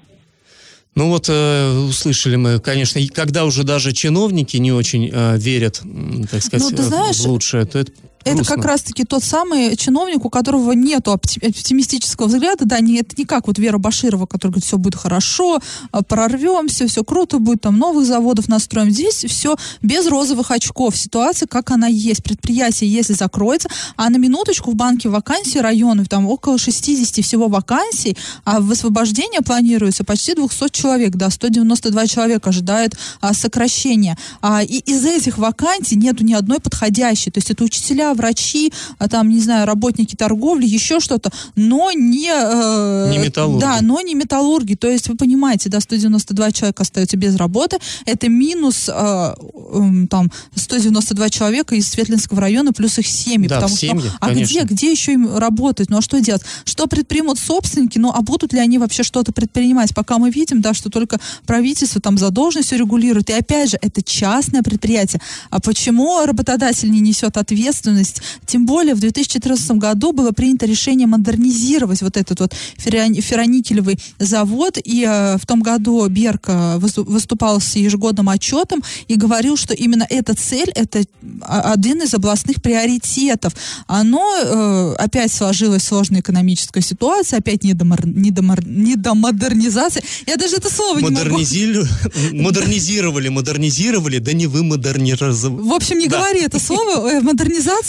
Ну 0.93 1.09
вот 1.09 1.29
э, 1.29 1.71
услышали 1.87 2.35
мы, 2.35 2.59
конечно, 2.59 2.99
и 2.99 3.07
когда 3.07 3.45
уже 3.45 3.63
даже 3.63 3.93
чиновники 3.93 4.57
не 4.57 4.73
очень 4.73 5.09
э, 5.11 5.37
верят, 5.37 5.81
так 6.29 6.41
сказать, 6.41 6.69
ну, 6.69 6.75
ты 6.75 6.83
знаешь, 6.83 7.15
в 7.15 7.27
лучшее, 7.27 7.65
то 7.65 7.79
это 7.79 7.93
это 8.23 8.43
как 8.43 8.65
раз-таки 8.65 9.03
тот 9.03 9.23
самый 9.23 9.75
чиновник, 9.75 10.25
у 10.25 10.29
которого 10.29 10.71
нет 10.73 11.07
оптимистического 11.07 12.27
взгляда, 12.27 12.65
да, 12.65 12.79
не, 12.79 12.99
это 12.99 13.15
не 13.17 13.25
как 13.25 13.47
вот 13.47 13.57
Вера 13.57 13.77
Баширова, 13.77 14.25
которая 14.25 14.53
говорит, 14.53 14.65
все 14.65 14.77
будет 14.77 14.95
хорошо, 14.95 15.59
а, 15.91 16.03
прорвемся, 16.03 16.87
все 16.87 17.03
круто 17.03 17.39
будет, 17.39 17.61
там 17.61 17.77
новых 17.77 18.05
заводов 18.05 18.47
настроим. 18.47 18.91
Здесь 18.91 19.25
все 19.25 19.55
без 19.81 20.07
розовых 20.07 20.51
очков. 20.51 20.97
Ситуация, 20.97 21.47
как 21.47 21.71
она 21.71 21.87
есть. 21.87 22.23
Предприятие, 22.23 22.91
если 22.91 23.13
закроется, 23.13 23.69
а 23.95 24.09
на 24.09 24.17
минуточку 24.17 24.71
в 24.71 24.75
банке 24.75 25.09
вакансий 25.09 25.59
районов, 25.59 26.09
там 26.09 26.27
около 26.27 26.57
60 26.57 27.23
всего 27.25 27.47
вакансий, 27.47 28.17
а 28.45 28.59
в 28.59 28.71
освобождение 28.71 29.41
планируется 29.41 30.03
почти 30.03 30.33
200 30.35 30.69
человек, 30.69 31.15
да, 31.15 31.29
192 31.29 32.07
человека 32.07 32.49
ожидают 32.49 32.95
а, 33.19 33.33
сокращения. 33.33 34.17
А, 34.41 34.63
и 34.63 34.79
из 34.79 35.05
этих 35.05 35.37
вакансий 35.37 35.95
нету 35.95 36.23
ни 36.23 36.33
одной 36.33 36.59
подходящей. 36.59 37.31
То 37.31 37.39
есть 37.39 37.51
это 37.51 37.63
учителя, 37.63 38.10
врачи, 38.13 38.71
а 38.97 39.07
там, 39.07 39.29
не 39.29 39.39
знаю, 39.39 39.65
работники 39.65 40.15
торговли, 40.15 40.65
еще 40.65 40.99
что-то, 40.99 41.31
но 41.55 41.91
не... 41.91 42.29
Э, 42.31 43.09
не 43.09 43.17
металлурги. 43.17 43.61
Да, 43.61 43.79
но 43.81 44.01
не 44.01 44.15
металлурги. 44.15 44.75
То 44.75 44.89
есть 44.89 45.07
вы 45.09 45.15
понимаете, 45.15 45.69
да, 45.69 45.79
192 45.79 46.51
человека 46.51 46.83
остаются 46.83 47.17
без 47.17 47.35
работы, 47.35 47.77
это 48.05 48.29
минус 48.29 48.89
э, 48.89 48.93
э, 48.93 50.07
там 50.09 50.31
192 50.55 51.29
человека 51.29 51.75
из 51.75 51.87
Светлинского 51.89 52.41
района 52.41 52.73
плюс 52.73 52.97
их 52.99 53.07
семьи. 53.07 53.47
Да, 53.47 53.55
потому 53.55 53.75
семьи, 53.75 54.07
что, 54.07 54.17
а 54.19 54.27
конечно. 54.27 54.51
где, 54.51 54.73
где 54.73 54.91
еще 54.91 55.13
им 55.13 55.37
работать? 55.37 55.89
Ну 55.89 55.97
а 55.97 56.01
что 56.01 56.19
делать? 56.19 56.41
Что 56.65 56.87
предпримут 56.87 57.39
собственники? 57.39 57.97
Ну 57.99 58.11
а 58.13 58.21
будут 58.21 58.53
ли 58.53 58.59
они 58.59 58.77
вообще 58.77 59.03
что-то 59.03 59.31
предпринимать? 59.31 59.93
Пока 59.93 60.17
мы 60.17 60.29
видим, 60.29 60.61
да, 60.61 60.73
что 60.73 60.89
только 60.89 61.19
правительство 61.45 62.01
там 62.01 62.17
задолженность 62.17 62.71
регулирует. 62.71 63.29
И 63.29 63.33
опять 63.33 63.71
же, 63.71 63.77
это 63.81 64.01
частное 64.01 64.63
предприятие. 64.63 65.21
А 65.49 65.59
почему 65.59 66.25
работодатель 66.25 66.91
не 66.91 66.99
несет 66.99 67.37
ответственность? 67.37 68.00
Тем 68.45 68.65
более 68.65 68.95
в 68.95 68.99
2014 68.99 69.71
году 69.71 70.11
было 70.11 70.31
принято 70.31 70.65
решение 70.65 71.07
модернизировать 71.07 72.01
вот 72.01 72.17
этот 72.17 72.39
вот 72.39 72.53
ферроникелевый 72.77 73.99
завод. 74.19 74.77
И 74.83 75.05
э, 75.07 75.37
в 75.37 75.45
том 75.45 75.61
году 75.61 76.07
Берг 76.07 76.49
выступал 76.77 77.59
с 77.59 77.75
ежегодным 77.75 78.29
отчетом 78.29 78.83
и 79.07 79.15
говорил, 79.15 79.57
что 79.57 79.73
именно 79.73 80.05
эта 80.09 80.35
цель, 80.35 80.71
это 80.75 81.03
один 81.41 82.01
из 82.01 82.13
областных 82.13 82.61
приоритетов. 82.61 83.53
Оно 83.87 84.23
э, 84.43 84.95
опять 84.97 85.31
сложилась 85.31 85.83
сложная 85.83 86.21
экономическая 86.21 86.81
ситуация, 86.81 87.39
опять 87.39 87.63
недомор, 87.63 88.05
недомор, 88.05 88.65
недомодернизация. 88.65 90.03
Я 90.27 90.37
даже 90.37 90.57
это 90.57 90.73
слово 90.73 90.99
Модернизили... 90.99 91.73
не 91.73 92.31
могу. 92.31 92.43
Модернизировали, 92.43 93.29
модернизировали, 93.29 94.17
да 94.19 94.33
не 94.33 94.47
вы 94.47 94.63
модернизировали. 94.63 95.01
В 95.01 95.73
общем, 95.73 95.99
не 95.99 96.07
да. 96.07 96.17
говори 96.17 96.41
это 96.41 96.59
слово. 96.59 97.09
Э, 97.09 97.21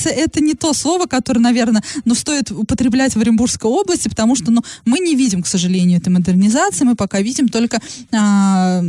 Модернизация 0.03 0.13
это 0.13 0.41
не 0.41 0.55
то 0.55 0.73
слово, 0.73 1.07
которое, 1.07 1.41
наверное, 1.41 1.83
ну, 2.05 2.15
стоит 2.15 2.51
употреблять 2.51 3.15
в 3.15 3.21
Оренбургской 3.21 3.71
области, 3.71 4.09
потому 4.09 4.37
что 4.37 4.51
ну, 4.51 4.63
мы 4.85 4.99
не 4.99 5.15
видим, 5.15 5.43
к 5.43 5.47
сожалению, 5.47 5.99
этой 5.99 6.09
модернизации, 6.09 6.85
мы 6.85 6.95
пока 6.95 7.21
видим 7.21 7.49
только 7.49 7.81
а, 8.13 8.83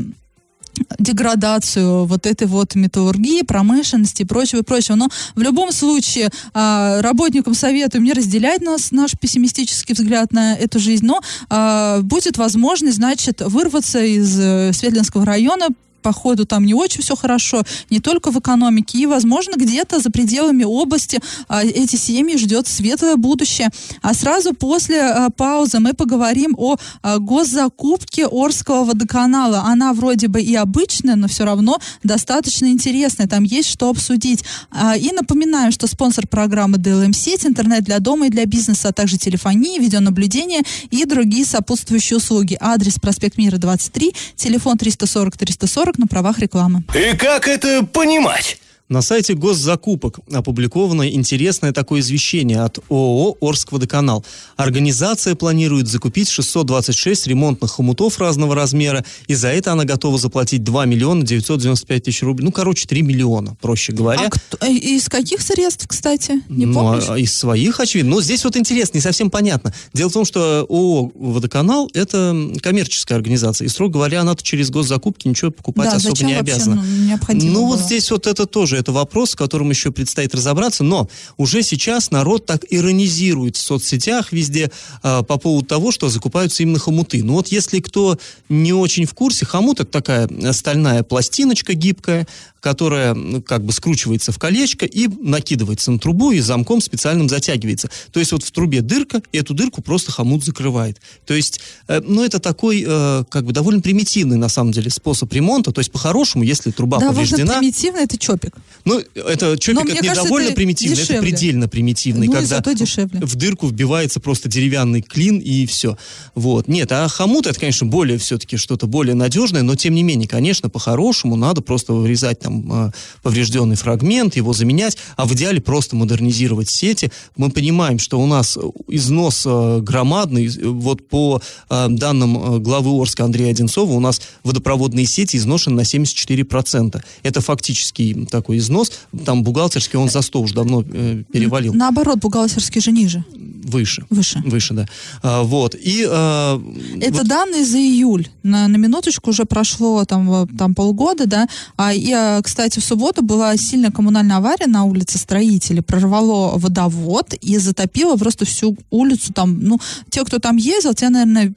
деградацию 0.99 2.06
вот 2.06 2.26
этой 2.26 2.47
вот 2.47 2.76
металлургии, 2.76 3.43
промышленности 3.43 4.23
и 4.23 4.26
прочего, 4.26 4.62
и 4.62 4.63
прочего. 4.63 4.95
Но 4.95 5.10
в 5.36 5.41
любом 5.41 5.71
случае 5.71 6.30
а, 6.54 7.02
работникам 7.02 7.54
советую 7.54 8.02
не 8.04 8.13
разделять 8.13 8.62
нас, 8.62 8.91
наш 8.91 9.12
пессимистический 9.19 9.93
взгляд 9.93 10.34
на 10.34 10.56
эту 10.56 10.80
жизнь, 10.80 11.06
но 11.06 11.21
а, 11.49 12.02
будет 12.02 12.38
возможность, 12.38 12.97
значит, 12.97 13.41
вырваться 13.41 14.04
из 14.04 14.39
э, 14.39 14.73
Светлинского 14.73 15.26
района, 15.26 15.67
походу 16.04 16.46
там 16.46 16.66
не 16.66 16.76
очень 16.76 17.02
все 17.02 17.16
хорошо, 17.16 17.63
не 17.89 18.00
только 18.00 18.32
в 18.32 18.38
экономике, 18.38 19.00
и, 19.00 19.06
возможно, 19.08 19.54
где-то 19.56 20.00
за 20.00 20.12
пределами 20.12 20.63
области 20.63 21.20
а, 21.48 21.63
эти 21.63 21.96
семьи 21.96 22.38
ждет 22.38 22.68
светлое 22.68 23.16
будущее. 23.16 23.70
А 24.02 24.13
сразу 24.13 24.54
после 24.54 25.02
а, 25.02 25.30
паузы 25.30 25.80
мы 25.80 25.94
поговорим 25.94 26.56
о 26.58 26.76
а, 27.02 27.18
госзакупке 27.18 28.28
Орского 28.28 28.84
водоканала. 28.84 29.62
Она 29.62 29.94
вроде 29.94 30.28
бы 30.28 30.42
и 30.42 30.54
обычная, 30.56 31.16
но 31.16 31.28
все 31.28 31.46
равно 31.46 31.80
достаточно 32.04 32.68
интересная. 32.68 33.28
Там 33.28 33.44
есть 33.44 33.70
что 33.70 33.89
обсудить. 33.89 34.44
А, 34.70 34.98
и 34.98 35.12
напоминаю, 35.12 35.72
что 35.72 35.88
спонсор 35.88 36.28
программы 36.28 36.78
DLM 36.78 37.13
сеть, 37.13 37.46
интернет 37.46 37.84
для 37.84 38.00
дома 38.00 38.28
и 38.28 38.30
для 38.30 38.46
бизнеса, 38.46 38.89
а 38.89 38.94
также 38.94 39.18
телефония, 39.18 39.80
видеонаблюдение 39.80 40.62
и 40.92 41.06
другие 41.06 41.46
сопутствующие 41.46 42.18
услуги. 42.18 42.58
Адрес 42.60 43.00
проспект 43.00 43.38
Мира 43.38 43.58
23, 43.58 44.13
телефон 44.36 44.78
340 44.78 45.38
340 45.38 45.92
на 45.97 46.08
правах 46.08 46.39
рекламы. 46.39 46.84
И 46.93 47.15
как 47.15 47.47
это 47.47 47.84
понимать? 47.84 48.60
На 48.93 49.01
сайте 49.01 49.34
госзакупок 49.34 50.19
опубликовано 50.32 51.10
интересное 51.10 51.71
такое 51.71 52.01
извещение 52.01 52.62
от 52.62 52.77
ООО 52.89 53.38
«Орскводоканал». 53.41 54.23
Организация 54.56 55.34
планирует 55.34 55.88
закупить 55.88 56.29
626 56.29 57.25
ремонтных 57.25 57.71
хомутов 57.71 58.19
разного 58.19 58.53
размера, 58.53 59.03
и 59.25 59.34
за 59.34 59.47
это 59.47 59.71
она 59.71 59.86
готова 59.86 60.19
заплатить 60.19 60.63
2 60.63 60.86
миллиона 60.86 61.23
995 61.25 62.03
тысяч 62.03 62.21
рублей. 62.21 62.45
Ну, 62.45 62.51
короче, 62.51 62.88
3 62.88 63.01
миллиона, 63.01 63.58
проще 63.60 63.93
говоря. 63.93 64.27
А 64.27 64.29
кто, 64.29 64.63
из 64.67 65.10
каких 65.10 65.41
средств, 65.41 65.88
кстати? 65.88 66.43
Не 66.47 66.67
ну, 66.67 66.75
помнишь? 66.75 67.06
а 67.10 67.17
из 67.17 67.36
своих, 67.36 67.79
очевидно. 67.79 68.12
Но 68.12 68.21
здесь 68.21 68.43
вот 68.43 68.56
интересно, 68.58 68.97
не 68.97 69.01
совсем 69.01 69.32
понятно. 69.32 69.73
Дело 69.93 70.12
в 70.12 70.13
том, 70.13 70.23
что 70.23 70.67
ООО 70.69 71.12
«Водоканал»— 71.15 71.89
это 71.95 72.38
коммерческая 72.62 73.17
организация, 73.17 73.65
и, 73.65 73.69
строго 73.69 73.93
говоря, 73.93 74.21
она 74.21 74.36
через 74.39 74.69
госзакупки 74.69 75.27
ничего 75.27 75.49
покупать 75.49 75.89
да, 75.89 75.95
особо 75.95 76.23
не 76.23 76.36
обязана. 76.36 76.75
Ну, 76.75 77.17
ну, 77.34 77.53
было? 77.53 77.65
вот 77.69 77.79
здесь 77.79 78.12
вот 78.12 78.27
это 78.27 78.45
тоже 78.45 78.83
это 78.84 78.91
вопрос, 78.91 79.32
с 79.32 79.36
которым 79.36 79.69
еще 79.69 79.91
предстоит 79.91 80.36
разобраться, 80.36 80.84
но 80.84 81.10
уже 81.38 81.63
сейчас 81.63 82.12
народ 82.12 82.46
так 82.46 82.65
иронизирует 82.69 83.56
в 83.56 83.62
соцсетях 83.62 84.34
везде 84.34 84.72
э, 85.02 85.24
по 85.24 85.38
поводу 85.38 85.65
того, 85.65 85.91
что 85.91 86.10
закупаются 86.10 86.63
именно 86.63 86.80
хомуты. 86.80 87.24
Ну 87.24 87.34
вот 87.34 87.48
если 87.48 87.80
кто 87.80 88.17
не 88.50 88.74
очень 88.74 89.06
в 89.06 89.13
курсе, 89.13 89.46
хомут 89.46 89.80
это 89.80 89.89
такая 89.89 90.28
стальная 90.52 91.04
пластиночка 91.04 91.74
гибкая, 91.74 92.28
которая 92.63 93.13
ну, 93.13 93.41
как 93.41 93.63
бы 93.63 93.74
скручивается 93.74 94.32
в 94.32 94.39
колечко 94.39 94.86
и 94.86 95.08
накидывается 95.08 95.91
на 95.91 96.00
трубу 96.00 96.32
и 96.32 96.39
замком 96.39 96.80
специальным 96.82 97.28
затягивается. 97.28 97.89
То 98.12 98.19
есть 98.19 98.32
вот 98.32 98.43
в 98.43 98.52
трубе 98.52 98.82
дырка, 98.82 99.22
и 99.34 99.38
эту 99.38 99.54
дырку 99.54 99.82
просто 99.82 100.13
хомут 100.13 100.46
закрывает. 100.46 101.02
То 101.26 101.34
есть, 101.34 101.60
э, 101.88 102.02
ну 102.06 102.24
это 102.24 102.39
такой 102.39 102.84
э, 102.88 103.24
как 103.30 103.46
бы 103.46 103.52
довольно 103.52 103.82
примитивный 103.82 104.38
на 104.38 104.48
самом 104.48 104.72
деле 104.72 104.89
способ 104.89 105.32
ремонта. 105.34 105.74
То 105.74 105.80
есть 105.80 105.91
по-хорошему, 105.91 106.43
если 106.43 106.72
труба 106.72 107.00
да, 107.00 107.08
повреждена... 107.08 107.60
примитивный, 107.60 108.04
это 108.04 108.17
чопик. 108.17 108.56
Ну, 108.86 109.02
это 109.15 109.58
чопик 109.58 109.86
это 109.86 110.02
не 110.02 110.08
кажется, 110.10 110.23
довольно 110.23 110.47
это 110.47 110.56
примитивный, 110.56 110.97
дешевле. 110.97 111.15
это 111.15 111.26
предельно 111.26 111.67
примитивный, 111.69 112.28
ну, 112.28 112.34
когда 112.34 112.62
в 112.62 113.36
дырку 113.36 113.67
вбивается 113.67 114.19
просто 114.19 114.49
деревянный 114.49 115.02
клин 115.02 115.39
и 115.39 115.65
все. 115.65 115.97
Вот. 116.36 116.67
Нет, 116.67 116.91
а 116.91 117.08
хомут 117.08 117.47
это, 117.47 117.58
конечно, 117.60 117.88
более 117.88 118.17
все-таки 118.17 118.58
что-то 118.58 118.86
более 118.86 119.15
надежное, 119.15 119.62
но 119.62 119.76
тем 119.76 119.95
не 119.95 120.04
менее, 120.04 120.28
конечно, 120.28 120.69
по-хорошему 120.69 121.38
надо 121.38 121.62
просто 121.62 121.93
вырезать 121.93 122.39
там 122.39 122.88
э, 122.88 122.91
поврежденный 123.21 123.78
фрагмент, 123.78 124.36
его 124.36 124.52
заменять, 124.52 124.97
а 125.15 125.26
в 125.26 125.34
идеале 125.34 125.62
просто 125.62 125.95
модернизировать 125.95 126.69
сети. 126.69 127.10
Мы 127.38 127.52
понимаем, 127.52 127.99
что 127.99 128.19
у 128.19 128.26
нас 128.26 128.58
износ 128.89 129.43
э, 129.45 129.80
громадный. 129.82 130.49
Вот 130.62 131.08
по 131.08 131.41
э, 131.69 131.88
данным 131.89 132.62
главы 132.62 132.99
Орска 133.02 133.23
Андрея 133.23 133.52
Одинцова, 133.52 133.93
у 133.93 133.99
нас 134.02 134.21
водопроводные 134.43 135.06
сети 135.06 135.38
изношены 135.38 135.78
на 135.78 135.82
74%. 135.82 137.02
Это 137.23 137.41
фактический 137.41 138.26
такой 138.26 138.53
износ. 138.58 138.92
Там 139.26 139.44
бухгалтерский 139.44 140.00
он 140.00 140.10
за 140.10 140.22
100 140.22 140.42
уже 140.42 140.54
давно 140.54 140.84
перевалил. 140.84 141.74
Наоборот, 141.74 142.20
бухгалтерский 142.20 142.82
же 142.82 142.92
ниже. 142.92 143.24
Выше. 143.63 144.06
Выше. 144.10 144.42
Выше, 144.46 144.74
да. 144.74 144.86
А, 145.22 145.44
вот. 145.44 145.76
И, 145.76 146.06
а, 146.08 146.62
Это 147.00 147.20
вот... 147.20 147.28
данные 147.28 147.66
за 147.66 147.78
июль. 147.78 148.28
На, 148.44 148.68
на 148.68 148.78
минуточку 148.78 149.30
уже 149.30 149.46
прошло 149.46 150.06
там, 150.06 150.48
там 150.58 150.76
полгода, 150.76 151.26
да. 151.26 151.48
А, 151.78 151.94
и, 151.94 152.12
а, 152.12 152.42
кстати, 152.42 152.80
в 152.80 152.84
субботу 152.84 153.24
была 153.24 153.56
сильная 153.58 153.92
коммунальная 153.92 154.38
авария 154.38 154.68
на 154.68 154.84
улице 154.84 155.18
Строителей. 155.18 155.82
Прорвало 155.82 156.58
водовод 156.58 157.34
и 157.42 157.58
затопило 157.58 158.16
просто 158.18 158.46
всю 158.46 158.78
улицу. 158.89 159.34
Там, 159.34 159.60
ну, 159.60 159.80
те, 160.10 160.24
кто 160.24 160.39
там 160.39 160.58
ездил, 160.58 160.94
те, 160.94 161.10
наверное, 161.10 161.54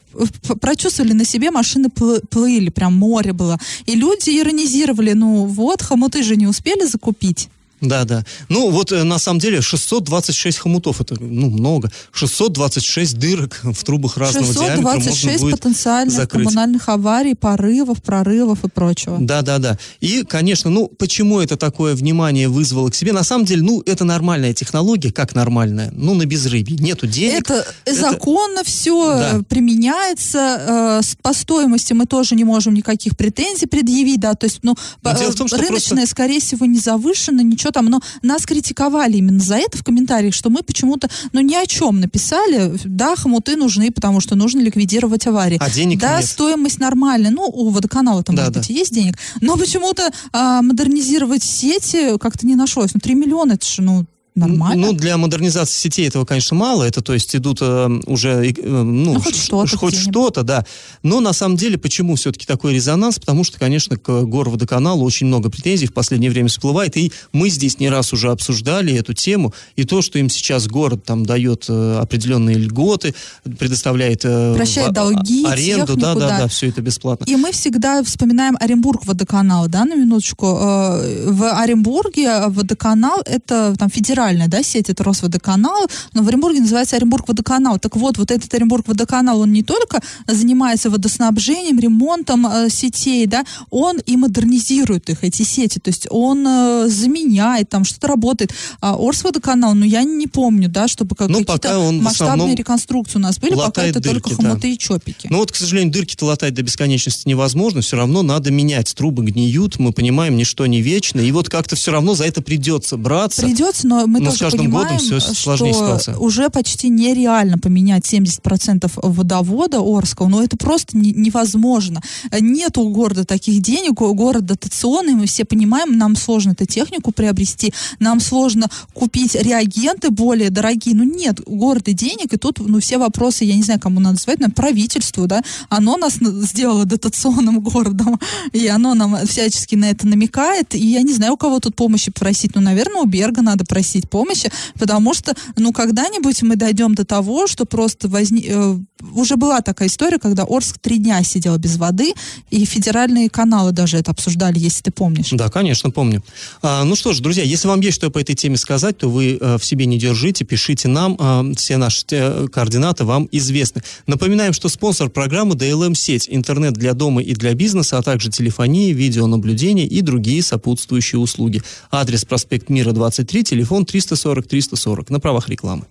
прочувствовали 0.61 1.13
на 1.13 1.25
себе, 1.25 1.51
машины 1.51 1.91
плыли, 1.91 2.71
прям 2.71 2.95
море 2.95 3.33
было. 3.33 3.59
И 3.87 3.95
люди 3.95 4.31
иронизировали, 4.31 5.13
ну 5.13 5.47
вот, 5.47 5.83
хомуты 5.83 6.23
же 6.23 6.37
не 6.37 6.47
успели 6.47 6.86
закупить. 6.87 7.49
Да, 7.81 8.05
да. 8.05 8.25
Ну, 8.49 8.71
вот 8.71 8.91
э, 8.93 9.03
на 9.03 9.19
самом 9.19 9.39
деле 9.39 9.61
626 9.61 10.59
хомутов, 10.59 11.01
это 11.01 11.17
ну, 11.21 11.51
много. 11.51 11.91
626 12.13 13.19
дырок 13.19 13.61
в 13.63 13.85
трубах 13.85 14.17
разного 14.17 14.47
626 14.47 14.83
диаметра 14.83 15.11
можно 15.11 15.39
будет 15.39 15.61
потенциальных 15.61 16.17
закрыть. 16.17 16.45
коммунальных 16.45 16.89
аварий, 16.89 17.35
порывов, 17.35 18.03
прорывов 18.03 18.65
и 18.65 18.69
прочего. 18.69 19.19
Да, 19.21 19.43
да, 19.43 19.59
да. 19.59 19.79
И, 20.01 20.25
конечно, 20.25 20.71
ну, 20.71 20.89
почему 20.89 21.41
это 21.41 21.57
такое 21.57 21.95
внимание 21.95 22.49
вызвало 22.49 22.91
к 22.91 22.95
себе? 22.95 23.13
На 23.13 23.25
самом 23.25 23.45
деле, 23.45 23.63
ну, 23.63 23.83
это 23.85 24.05
нормальная 24.05 24.55
технология, 24.55 25.13
как 25.13 25.35
нормальная? 25.35 25.91
Ну, 25.93 26.15
на 26.15 26.25
безрыбье. 26.25 26.79
Нету 26.79 27.07
денег. 27.07 27.51
Это, 27.51 27.67
это... 27.85 28.01
законно 28.01 28.65
все 28.65 29.15
да. 29.15 29.41
применяется. 29.49 31.03
Э, 31.03 31.17
по 31.23 31.35
стоимости 31.35 31.93
мы 31.93 32.07
тоже 32.07 32.35
не 32.35 32.45
можем 32.45 32.73
никаких 32.75 33.17
претензий 33.17 33.67
предъявить, 33.67 34.21
да, 34.21 34.35
то 34.35 34.47
есть, 34.47 34.61
ну, 34.63 34.75
рыночная, 35.03 35.67
просто... 35.67 36.07
скорее 36.07 36.41
всего, 36.41 36.65
не 36.67 36.79
завышена, 36.79 37.43
ничего 37.43 37.66
что 37.67 37.73
там, 37.73 37.87
но 37.87 38.01
нас 38.23 38.47
критиковали 38.47 39.17
именно 39.17 39.41
за 39.41 39.57
это 39.57 39.77
в 39.77 39.83
комментариях, 39.83 40.35
что 40.35 40.51
мы 40.51 40.63
почему-то, 40.63 41.09
ну, 41.33 41.41
ни 41.41 41.55
о 41.55 41.67
чем 41.67 42.01
написали, 42.01 42.73
да, 42.85 43.17
хомуты 43.17 43.57
нужны, 43.57 43.91
потому 43.91 44.21
что 44.21 44.37
нужно 44.37 44.61
ликвидировать 44.61 45.27
аварии. 45.27 45.59
А 45.61 45.69
денег 45.69 45.99
Да, 45.99 46.19
нет. 46.19 46.27
стоимость 46.29 46.79
нормальная, 46.79 47.33
ну, 47.33 47.43
у 47.43 47.71
водоканала 47.71 48.23
там, 48.23 48.37
да, 48.37 48.43
может 48.43 48.55
да. 48.55 48.61
быть, 48.61 48.71
есть 48.71 48.95
денег, 48.95 49.19
но 49.41 49.57
почему-то 49.57 50.11
а, 50.33 50.63
модернизировать 50.63 51.43
сети 51.43 52.17
как-то 52.19 52.47
не 52.47 52.55
нашлось. 52.55 52.95
Ну, 52.95 53.01
3 53.01 53.15
миллиона, 53.15 53.55
это 53.55 53.67
же, 53.67 53.83
ну, 53.83 54.07
Нормально. 54.37 54.89
Ну, 54.89 54.93
для 54.93 55.17
модернизации 55.17 55.81
сетей 55.81 56.07
этого, 56.07 56.27
конечно, 56.27 56.55
мало. 56.55 56.83
Это, 56.85 57.01
то 57.01 57.15
есть, 57.15 57.35
идут 57.35 57.59
э, 57.63 57.89
уже, 58.05 58.51
э, 58.51 58.53
ну, 58.63 59.15
ну, 59.15 59.21
хоть 59.21 59.35
что-то. 59.35 59.79
Хоть 59.79 59.97
что-то, 59.97 60.43
да. 60.43 60.67
Но, 61.03 61.21
на 61.21 61.33
самом 61.33 61.57
деле, 61.57 61.79
почему 61.79 62.17
все-таки 62.17 62.45
такой 62.45 62.75
резонанс? 62.75 63.19
Потому 63.19 63.45
что, 63.45 63.59
конечно, 63.59 63.97
к 63.97 64.25
горводоканалу 64.25 65.03
очень 65.07 65.27
много 65.27 65.49
претензий 65.49 65.87
в 65.87 65.95
последнее 65.95 66.31
время 66.31 66.49
всплывает. 66.51 66.99
И 66.99 67.13
мы 67.33 67.49
здесь 67.49 67.81
не 67.81 67.89
раз 67.89 68.13
уже 68.13 68.31
обсуждали 68.31 68.93
эту 68.95 69.15
тему. 69.15 69.55
И 69.75 69.85
то, 69.85 70.03
что 70.03 70.19
им 70.19 70.29
сейчас 70.29 70.67
город 70.67 71.03
там 71.05 71.25
дает 71.25 71.65
э, 71.71 71.99
определенные 71.99 72.59
льготы, 72.59 73.15
предоставляет... 73.59 74.21
Э, 74.27 74.55
Прощает 74.55 74.93
долги, 74.93 75.47
Аренду, 75.47 75.95
технику, 75.95 75.97
да, 75.97 76.15
да, 76.15 76.29
да, 76.29 76.39
да, 76.41 76.49
все 76.49 76.69
это 76.69 76.83
бесплатно. 76.83 77.25
И 77.25 77.37
мы 77.37 77.53
всегда 77.53 78.03
вспоминаем 78.03 78.59
Оренбург 78.61 79.07
водоканал, 79.07 79.67
да, 79.69 79.87
на 79.87 79.95
минуточку. 79.95 80.47
Э, 80.47 81.31
в 81.31 81.51
Оренбурге 81.59 82.49
водоканал 82.49 83.23
это 83.25 83.75
там 83.79 83.89
федеральный 83.89 84.26
федеральная, 84.27 84.49
да, 84.49 84.63
сеть, 84.63 84.91
это 84.91 85.05
Росводоканал, 85.05 85.87
но 86.15 86.23
в 86.23 86.29
Оренбурге 86.29 86.61
называется 86.61 86.97
Оренбург 86.97 87.29
водоканал. 87.29 87.79
Так 87.79 87.97
вот, 87.97 88.19
вот 88.19 88.31
этот 88.31 88.53
Оренбург 88.55 88.89
водоканал, 88.89 89.41
он 89.41 89.53
не 89.53 89.63
только 89.63 90.01
занимается 90.27 90.91
водоснабжением, 90.91 91.79
ремонтом 91.79 92.47
э, 92.47 92.69
сетей, 92.71 93.27
да, 93.27 93.45
он 93.71 93.99
и 93.99 94.17
модернизирует 94.17 95.09
их, 95.11 95.23
эти 95.23 95.43
сети, 95.43 95.79
то 95.79 95.91
есть 95.91 96.07
он 96.11 96.47
э, 96.47 96.89
заменяет, 96.89 97.69
там 97.69 97.85
что-то 97.85 98.09
работает. 98.09 98.53
А 98.81 98.97
Орсводоканал, 98.97 99.75
ну, 99.75 99.85
я 99.85 100.03
не 100.03 100.27
помню, 100.27 100.69
да, 100.69 100.89
чтобы 100.89 101.15
как, 101.15 101.29
ну, 101.29 101.45
какие-то 101.45 101.93
масштабные 101.93 102.55
реконструкции 102.55 103.19
у 103.19 103.23
нас 103.23 103.39
были, 103.39 103.55
пока 103.55 103.85
это 103.85 104.01
дырки, 104.01 104.23
только 104.23 104.35
хомуты 104.35 104.63
да. 104.63 104.69
и 104.69 104.79
чопики. 104.79 105.29
Ну 105.31 105.39
вот, 105.39 105.53
к 105.53 105.57
сожалению, 105.57 105.93
дырки-то 105.93 106.27
латать 106.27 106.55
до 106.55 106.63
бесконечности 106.63 107.29
невозможно, 107.29 107.81
все 107.81 107.97
равно 107.97 108.23
надо 108.23 108.51
менять, 108.51 108.95
трубы 108.95 109.25
гниют, 109.25 109.79
мы 109.79 109.93
понимаем, 109.93 110.37
ничто 110.37 110.67
не 110.67 110.81
вечно, 110.81 111.21
и 111.21 111.31
вот 111.33 111.49
как-то 111.49 111.77
все 111.77 111.93
равно 111.93 112.15
за 112.15 112.25
это 112.25 112.43
придется 112.43 112.97
браться. 112.97 113.43
Придется, 113.43 113.87
но 113.87 114.07
мы 114.17 114.25
Но 114.25 114.31
тоже 114.31 114.37
с 114.37 114.41
каждым 114.41 114.67
понимаем, 114.67 114.89
годом 114.89 114.99
все 114.99 115.21
сложнее 115.21 115.73
что 115.73 115.85
ситуация. 115.85 116.17
уже 116.17 116.49
почти 116.49 116.89
нереально 116.89 117.59
поменять 117.59 118.11
70% 118.11 118.91
водовода 119.03 119.81
Орского, 119.81 120.29
но 120.29 120.43
это 120.43 120.57
просто 120.57 120.97
не, 120.97 121.13
невозможно. 121.13 122.01
Нет 122.41 122.79
у 122.79 122.89
города 122.89 123.25
таких 123.25 123.61
денег, 123.61 124.01
у 124.01 124.15
города 124.15 124.47
дотационный, 124.47 125.15
мы 125.15 125.27
все 125.27 125.45
понимаем, 125.45 125.99
нам 125.99 126.17
сложно 126.17 126.53
эту 126.53 126.65
технику 126.65 127.13
приобрести, 127.13 127.75
нам 127.99 128.21
сложно 128.21 128.69
купить 128.95 129.35
реагенты 129.35 130.11
более 130.11 130.51
дорогие, 130.51 130.95
ну 130.95 131.05
нет 131.05 131.41
у 131.45 131.57
города 131.57 131.93
денег, 131.93 132.33
и 132.33 132.37
тут 132.37 132.59
ну 132.61 132.81
все 132.81 132.97
вопросы, 132.99 133.45
я 133.45 133.55
не 133.55 133.63
знаю, 133.63 133.81
кому 133.81 134.01
надо 134.01 134.17
звать, 134.17 134.39
наверное, 134.39 134.55
правительству, 134.55 135.27
да, 135.27 135.43
оно 135.69 135.97
нас 135.97 136.15
сделало 136.15 136.85
дотационным 136.87 137.61
городом, 137.61 138.19
и 138.53 138.67
оно 138.69 138.95
нам 138.95 139.27
всячески 139.27 139.75
на 139.75 139.91
это 139.91 140.07
намекает, 140.07 140.75
и 140.75 140.87
я 140.87 141.03
не 141.03 141.13
знаю, 141.13 141.35
у 141.35 141.37
кого 141.37 141.61
тут 141.61 141.77
помощи 141.77 142.11
просить, 142.11 142.55
ну, 142.55 142.61
наверное, 142.61 143.03
у 143.03 143.07
Берга 143.07 143.43
надо 143.43 143.65
просить 143.65 144.06
просить 144.07 144.11
помощи, 144.11 144.51
потому 144.79 145.15
что, 145.15 145.35
ну, 145.57 145.73
когда-нибудь 145.73 146.43
мы 146.43 146.57
дойдем 146.57 146.95
до 146.95 147.05
того, 147.05 147.47
что 147.47 147.65
просто 147.65 148.09
возник... 148.09 148.45
Э, 148.49 148.79
уже 149.13 149.37
была 149.37 149.61
такая 149.61 149.89
история, 149.89 150.19
когда 150.19 150.45
Орск 150.45 150.79
три 150.79 150.99
дня 150.99 151.23
сидел 151.23 151.59
без 151.59 151.77
воды, 151.77 152.15
и 152.51 152.65
федеральные 152.65 153.29
каналы 153.29 153.73
даже 153.73 153.99
это 153.99 154.11
обсуждали, 154.11 154.59
если 154.59 154.83
ты 154.83 154.91
помнишь. 154.91 155.29
Да, 155.33 155.49
конечно, 155.49 155.91
помню. 155.91 156.23
А, 156.63 156.85
ну 156.85 156.97
что 156.97 157.13
ж, 157.13 157.21
друзья, 157.21 157.45
если 157.45 157.69
вам 157.69 157.81
есть 157.81 157.97
что 157.97 158.11
по 158.11 158.19
этой 158.19 158.35
теме 158.35 158.57
сказать, 158.57 158.99
то 158.99 159.09
вы 159.09 159.39
а, 159.41 159.59
в 159.59 159.65
себе 159.65 159.87
не 159.87 159.99
держите, 159.99 160.45
пишите 160.45 160.89
нам, 160.89 161.17
а, 161.19 161.45
все 161.57 161.77
наши 161.77 162.05
а, 162.13 162.47
координаты 162.49 163.05
вам 163.05 163.29
известны. 163.33 163.83
Напоминаем, 164.07 164.53
что 164.53 164.69
спонсор 164.69 165.11
программы 165.11 165.55
DLM-сеть, 165.55 166.29
интернет 166.31 166.75
для 166.75 166.95
дома 166.95 167.23
и 167.23 167.35
для 167.35 167.55
бизнеса, 167.55 167.99
а 167.99 168.03
также 168.03 168.31
телефония, 168.31 168.93
видеонаблюдение 168.93 169.87
и 169.87 170.01
другие 170.01 170.43
сопутствующие 170.43 171.19
услуги. 171.19 171.63
Адрес 171.91 172.25
проспект 172.25 172.69
Мира 172.69 172.93
23, 172.93 173.45
телефон 173.45 173.85
340-340 173.99 175.07
на 175.11 175.21
правах 175.21 175.49
рекламы. 175.49 175.85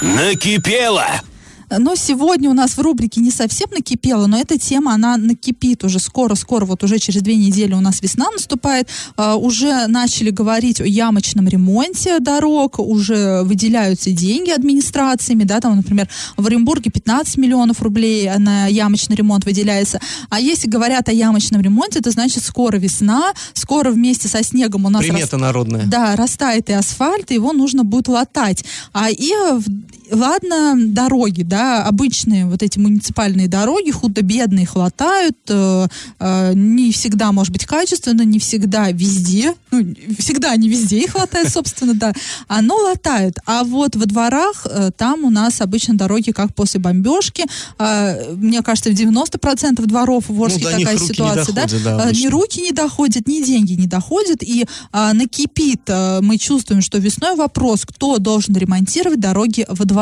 Накипело! 0.00 1.20
Но 1.78 1.94
сегодня 1.94 2.50
у 2.50 2.52
нас 2.52 2.76
в 2.76 2.80
рубрике 2.80 3.20
не 3.20 3.30
совсем 3.30 3.68
накипело, 3.70 4.26
но 4.26 4.38
эта 4.38 4.58
тема, 4.58 4.94
она 4.94 5.16
накипит 5.16 5.84
уже 5.84 5.98
скоро-скоро, 5.98 6.64
вот 6.64 6.82
уже 6.82 6.98
через 6.98 7.22
две 7.22 7.36
недели 7.36 7.74
у 7.74 7.80
нас 7.80 8.02
весна 8.02 8.30
наступает, 8.30 8.88
uh, 9.16 9.36
уже 9.36 9.86
начали 9.86 10.30
говорить 10.30 10.80
о 10.80 10.86
ямочном 10.86 11.48
ремонте 11.48 12.18
дорог, 12.18 12.78
уже 12.78 13.42
выделяются 13.42 14.10
деньги 14.10 14.50
администрациями, 14.50 15.44
да, 15.44 15.60
там, 15.60 15.76
например, 15.76 16.08
в 16.36 16.46
Оренбурге 16.46 16.90
15 16.90 17.36
миллионов 17.36 17.82
рублей 17.82 18.30
на 18.38 18.66
ямочный 18.66 19.16
ремонт 19.16 19.44
выделяется. 19.44 20.00
А 20.28 20.40
если 20.40 20.68
говорят 20.68 21.08
о 21.08 21.12
ямочном 21.12 21.60
ремонте, 21.60 22.00
это 22.00 22.10
значит 22.10 22.44
скоро 22.44 22.76
весна, 22.76 23.32
скоро 23.54 23.90
вместе 23.90 24.28
со 24.28 24.42
снегом 24.42 24.86
у 24.86 24.88
нас... 24.88 25.02
Примета 25.02 25.32
рас... 25.32 25.40
народная. 25.40 25.86
Да, 25.86 26.16
растает 26.16 26.68
и 26.68 26.72
асфальт, 26.72 27.30
и 27.30 27.34
его 27.34 27.52
нужно 27.52 27.84
будет 27.84 28.08
латать. 28.08 28.64
А 28.92 29.10
и 29.10 29.32
ладно, 30.10 30.74
дороги, 30.76 31.42
да, 31.42 31.84
обычные 31.84 32.46
вот 32.46 32.62
эти 32.62 32.78
муниципальные 32.78 33.48
дороги, 33.48 33.90
худо-бедные 33.90 34.66
хватают, 34.66 35.36
э, 35.48 35.86
э, 36.18 36.52
не 36.54 36.92
всегда, 36.92 37.32
может 37.32 37.52
быть, 37.52 37.66
качественно, 37.66 38.22
не 38.22 38.38
всегда 38.38 38.90
везде, 38.90 39.54
ну, 39.70 39.94
всегда 40.18 40.54
не 40.56 40.68
везде 40.68 41.00
их 41.00 41.12
хватает, 41.12 41.48
собственно, 41.52 41.94
да, 41.94 42.12
оно 42.48 42.76
латают. 42.76 43.38
А 43.46 43.64
вот 43.64 43.96
во 43.96 44.06
дворах 44.06 44.66
э, 44.68 44.90
там 44.96 45.24
у 45.24 45.30
нас 45.30 45.60
обычно 45.60 45.94
дороги 45.94 46.32
как 46.32 46.54
после 46.54 46.80
бомбежки, 46.80 47.44
э, 47.78 48.34
мне 48.34 48.62
кажется, 48.62 48.90
в 48.90 48.94
90% 48.94 49.84
дворов 49.86 50.24
в 50.28 50.42
Орске 50.42 50.64
Ну, 50.64 50.78
такая 50.78 50.98
руки 50.98 51.02
не 51.02 51.08
ситуация, 51.08 51.54
да, 51.54 51.66
да, 51.84 52.10
Э, 52.10 52.12
ни 52.12 52.26
руки 52.28 52.60
не 52.60 52.72
доходят, 52.72 53.26
ни 53.26 53.42
деньги 53.42 53.72
не 53.72 53.86
доходят, 53.86 54.42
и 54.42 54.66
а, 54.92 55.12
накипит, 55.12 55.82
а, 55.88 56.20
мы 56.20 56.38
чувствуем, 56.38 56.82
что 56.82 56.98
весной 56.98 57.36
вопрос, 57.36 57.84
кто 57.84 58.18
должен 58.18 58.56
ремонтировать 58.56 59.20
дороги 59.20 59.66
во 59.68 59.84
дворах. 59.84 59.99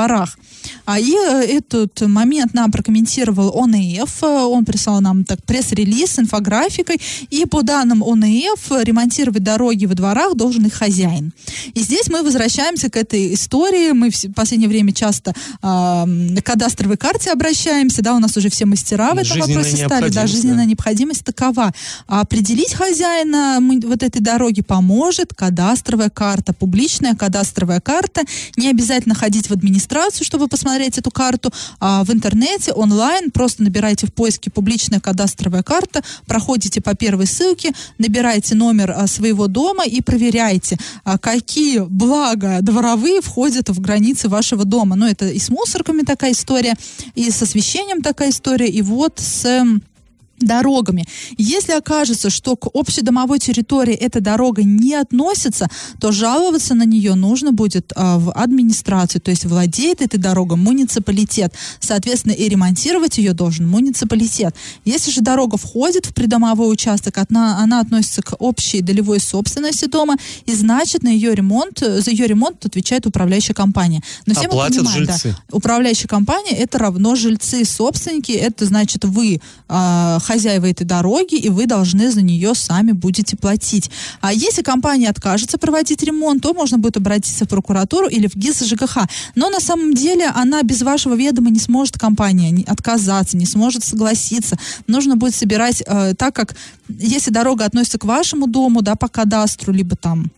А 0.85 0.99
и 0.99 1.13
э, 1.13 1.45
этот 1.45 2.01
момент 2.03 2.55
нам 2.55 2.71
прокомментировал 2.71 3.63
ОНФ, 3.63 4.23
э, 4.23 4.27
он 4.27 4.65
прислал 4.65 5.01
нам 5.01 5.25
так 5.25 5.45
пресс-релиз 5.45 6.13
с 6.13 6.19
инфографикой, 6.19 7.01
и 7.31 7.45
по 7.45 7.63
данным 7.63 8.03
ОНФ 8.03 8.71
ремонтировать 8.83 9.43
дороги 9.43 9.87
во 9.87 9.95
дворах 9.95 10.35
должен 10.35 10.67
их 10.67 10.75
хозяин. 10.75 11.33
И 11.75 11.81
здесь 11.81 12.09
мы 12.09 12.23
возвращаемся 12.23 12.89
к 12.91 12.97
этой 12.97 13.35
истории, 13.35 13.93
мы 13.93 14.11
в 14.11 14.33
последнее 14.35 14.69
время 14.69 14.93
часто 14.93 15.35
а, 15.63 16.05
м, 16.05 16.37
к 16.37 16.43
кадастровой 16.43 16.97
карте 16.97 17.31
обращаемся, 17.33 18.03
да, 18.03 18.15
у 18.15 18.19
нас 18.19 18.37
уже 18.37 18.49
все 18.49 18.65
мастера 18.65 19.15
в 19.15 19.19
этом 19.19 19.41
вопросе 19.41 19.77
стали, 19.77 20.09
да, 20.11 20.27
жизненная 20.27 20.65
да. 20.65 20.71
необходимость 20.71 21.25
такова. 21.25 21.73
А 22.07 22.21
определить 22.21 22.75
хозяина 22.75 23.59
мы- 23.61 23.81
вот 23.87 24.03
этой 24.03 24.21
дороги 24.21 24.63
поможет 24.63 25.35
кадастровая 25.35 26.11
карта, 26.11 26.53
публичная 26.53 27.15
кадастровая 27.15 27.81
карта. 27.81 28.23
Не 28.57 28.71
обязательно 28.71 29.15
ходить 29.15 29.49
в 29.49 29.53
администрацию, 29.53 29.88
чтобы 30.25 30.49
посмотреть 30.49 30.99
эту 30.99 31.11
карту, 31.11 31.51
а 31.81 32.05
в 32.05 32.13
интернете, 32.13 32.73
онлайн, 32.73 33.31
просто 33.31 33.63
набирайте 33.63 34.07
в 34.07 34.13
поиске 34.13 34.51
публичная 34.51 35.01
кадастровая 35.01 35.63
карта, 35.63 36.03
проходите 36.27 36.81
по 36.81 36.95
первой 36.95 37.27
ссылке, 37.27 37.73
набираете 37.99 38.55
номер 38.55 38.93
а, 38.97 39.07
своего 39.07 39.47
дома 39.47 39.85
и 39.85 40.01
проверяйте, 40.01 40.77
а, 41.05 41.19
какие 41.19 41.81
блага 41.81 42.59
дворовые 42.61 43.21
входят 43.21 43.69
в 43.69 43.81
границы 43.81 44.29
вашего 44.29 44.65
дома. 44.65 44.97
Ну, 44.97 45.07
это 45.07 45.29
и 45.29 45.39
с 45.39 45.49
мусорками 45.49 46.03
такая 46.03 46.33
история, 46.33 46.77
и 47.15 47.31
с 47.31 47.43
освещением 47.43 48.03
такая 48.03 48.31
история, 48.31 48.69
и 48.69 48.83
вот 48.83 49.19
с... 49.19 49.65
дорогами. 50.41 51.07
Если 51.37 51.73
окажется, 51.73 52.31
что 52.31 52.57
к 52.57 52.69
общедомовой 52.75 53.39
территории 53.39 53.95
эта 53.95 54.21
дорога 54.21 54.63
не 54.63 54.95
относится, 54.95 55.69
то 56.01 56.13
жаловаться 56.13 56.75
на 56.75 56.85
нее 56.85 57.15
нужно 57.15 57.53
будет 57.53 57.93
а, 57.95 58.19
в 58.19 58.33
администрацию, 58.33 59.21
то 59.21 59.31
есть 59.31 59.45
владеет 59.45 60.03
этой 60.03 60.19
дорогой 60.19 60.57
муниципалитет. 60.57 61.55
Соответственно, 61.81 62.33
и 62.33 62.49
ремонтировать 62.49 63.19
ее 63.19 63.33
должен 63.33 63.69
муниципалитет. 63.69 64.55
Если 64.85 65.11
же 65.11 65.21
дорога 65.21 65.57
входит 65.57 66.07
в 66.07 66.15
придомовой 66.15 66.73
участок, 66.73 67.19
она, 67.19 67.59
она 67.59 67.81
относится 67.81 68.23
к 68.23 68.35
общей 68.39 68.81
долевой 68.81 69.21
собственности 69.21 69.87
дома, 69.87 70.17
и 70.47 70.55
значит 70.55 71.03
на 71.03 71.09
ее 71.09 71.35
ремонт, 71.35 71.79
за 71.81 72.11
ее 72.11 72.27
ремонт 72.27 72.65
отвечает 72.65 73.07
управляющая 73.07 73.55
компания. 73.55 74.03
Но 74.27 74.35
все 74.35 74.45
мы 74.45 74.49
Оплатят 74.49 74.79
понимаем, 74.79 75.07
да, 75.07 75.13
жильцы. 75.13 75.37
управляющая 75.51 76.09
компания 76.09 76.57
это 76.57 76.79
равно 76.79 77.15
жильцы, 77.15 77.65
собственники, 77.65 78.33
это 78.33 78.65
значит 78.67 79.05
вы 79.05 79.41
а, 79.69 80.19
хозяева 80.29 80.67
этой 80.67 80.85
дороги, 80.85 81.37
и 81.37 81.49
вы 81.49 81.67
должны 81.67 82.11
за 82.11 82.23
нее 82.23 82.55
сами 82.55 82.93
будете 82.93 83.37
платить. 83.37 83.91
А 84.21 84.33
если 84.33 84.63
компания 84.63 85.09
откажется 85.09 85.57
проводить 85.59 86.03
ремонт, 86.03 86.43
то 86.43 86.53
можно 86.53 86.79
будет 86.79 86.99
обратиться 86.99 87.47
в 87.47 87.49
прокуратуру 87.49 88.09
или 88.09 88.27
в 88.27 88.37
ГИС 88.37 88.61
ЖКХ. 88.65 88.99
Но 89.35 89.49
на 89.49 89.61
самом 89.61 89.95
деле 89.95 90.27
она 90.35 90.63
без 90.63 90.83
вашего 90.83 91.15
ведома 91.15 91.51
не 91.51 91.59
сможет 91.59 91.99
компания 91.99 92.65
отказаться, 92.67 93.37
не 93.37 93.47
сможет 93.47 93.85
согласиться. 93.85 94.59
Нужно 94.87 95.17
будет 95.17 95.35
собирать, 95.35 95.83
э, 95.87 96.15
так 96.15 96.35
как 96.35 96.57
если 96.89 97.31
дорога 97.31 97.65
относится 97.65 97.99
к 97.99 98.05
вашему 98.05 98.47
дому, 98.47 98.83
да, 98.83 98.95
по 98.95 99.09
кадастру, 99.09 99.73
либо 99.73 99.97
там 99.97 100.31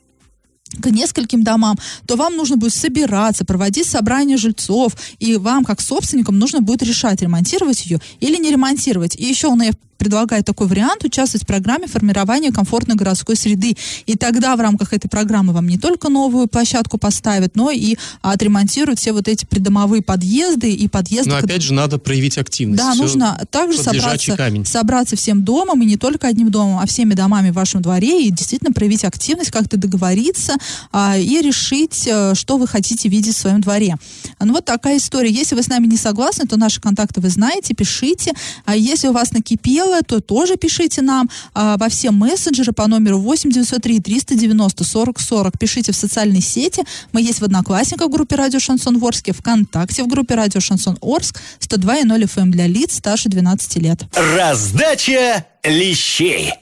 к 0.78 0.86
нескольким 0.86 1.42
домам, 1.42 1.76
то 2.06 2.16
вам 2.16 2.36
нужно 2.36 2.56
будет 2.56 2.74
собираться, 2.74 3.44
проводить 3.44 3.86
собрание 3.86 4.36
жильцов, 4.36 4.94
и 5.18 5.36
вам, 5.36 5.64
как 5.64 5.80
собственникам, 5.80 6.38
нужно 6.38 6.60
будет 6.60 6.82
решать, 6.82 7.22
ремонтировать 7.22 7.86
ее 7.86 8.00
или 8.20 8.36
не 8.36 8.50
ремонтировать. 8.50 9.16
И 9.16 9.24
еще 9.24 9.48
он 9.48 9.62
предлагает 10.00 10.44
такой 10.46 10.66
вариант 10.66 11.04
участвовать 11.04 11.44
в 11.44 11.46
программе 11.46 11.86
формирования 11.86 12.50
комфортной 12.50 12.96
городской 12.96 13.36
среды. 13.36 13.76
И 14.06 14.16
тогда 14.16 14.56
в 14.56 14.60
рамках 14.60 14.92
этой 14.92 15.08
программы 15.08 15.52
вам 15.52 15.68
не 15.68 15.78
только 15.78 16.08
новую 16.08 16.48
площадку 16.48 16.98
поставят, 16.98 17.54
но 17.54 17.70
и 17.70 17.96
отремонтируют 18.22 18.98
все 18.98 19.12
вот 19.12 19.28
эти 19.28 19.44
придомовые 19.44 20.02
подъезды 20.02 20.72
и 20.72 20.88
подъезды. 20.88 21.30
Но 21.30 21.38
к- 21.40 21.44
опять 21.44 21.62
же 21.62 21.74
надо 21.74 21.98
проявить 21.98 22.38
активность. 22.38 22.82
да, 22.82 22.92
Всё 22.92 23.02
нужно 23.02 23.38
также 23.50 23.78
собраться, 23.82 24.36
камень. 24.36 24.64
собраться 24.64 25.16
всем 25.16 25.44
домом, 25.44 25.82
и 25.82 25.86
не 25.86 25.96
только 25.96 26.26
одним 26.28 26.50
домом, 26.50 26.78
а 26.82 26.86
всеми 26.86 27.14
домами 27.14 27.50
в 27.50 27.54
вашем 27.54 27.82
дворе, 27.82 28.26
и 28.26 28.30
действительно 28.30 28.72
проявить 28.72 29.04
активность, 29.04 29.50
как-то 29.50 29.76
договориться 29.76 30.54
а, 30.92 31.18
и 31.18 31.40
решить, 31.42 32.04
э, 32.06 32.34
что 32.34 32.56
вы 32.56 32.66
хотите 32.66 33.08
видеть 33.08 33.36
в 33.36 33.38
своем 33.38 33.60
дворе. 33.60 33.96
А, 34.38 34.46
Ну 34.46 34.54
вот 34.54 34.64
такая 34.64 34.96
история. 34.96 35.30
Если 35.30 35.54
вы 35.54 35.62
с 35.62 35.68
нами 35.68 35.86
не 35.86 35.96
согласны, 35.98 36.46
то 36.46 36.56
наши 36.56 36.80
контакты 36.80 37.20
вы 37.20 37.28
знаете, 37.28 37.74
пишите. 37.74 38.32
А 38.64 38.74
если 38.74 39.08
у 39.08 39.12
вас 39.12 39.32
накипело, 39.32 39.89
то 40.06 40.20
тоже 40.20 40.56
пишите 40.56 41.02
нам 41.02 41.28
а, 41.54 41.76
во 41.76 41.88
все 41.88 42.10
мессенджеры 42.10 42.72
по 42.72 42.86
номеру 42.86 43.18
8 43.18 43.50
903 43.50 44.00
390 44.00 44.84
40 44.84 45.20
40. 45.20 45.58
Пишите 45.58 45.92
в 45.92 45.96
социальные 45.96 46.42
сети. 46.42 46.84
Мы 47.12 47.22
есть 47.22 47.40
в 47.40 47.44
Одноклассниках 47.44 48.08
в 48.08 48.10
группе 48.10 48.36
Радио 48.36 48.60
Шансон 48.60 48.98
Ворске, 48.98 49.32
ВКонтакте 49.32 50.02
в 50.02 50.08
группе 50.08 50.34
Радио 50.34 50.60
Шансон 50.60 50.96
Орск, 51.00 51.40
102.0 51.60 52.22
FM 52.22 52.40
эм 52.40 52.50
для 52.50 52.66
лиц 52.66 52.96
старше 52.96 53.28
12 53.28 53.76
лет. 53.76 54.00
Раздача 54.14 55.44
лещей. 55.64 56.52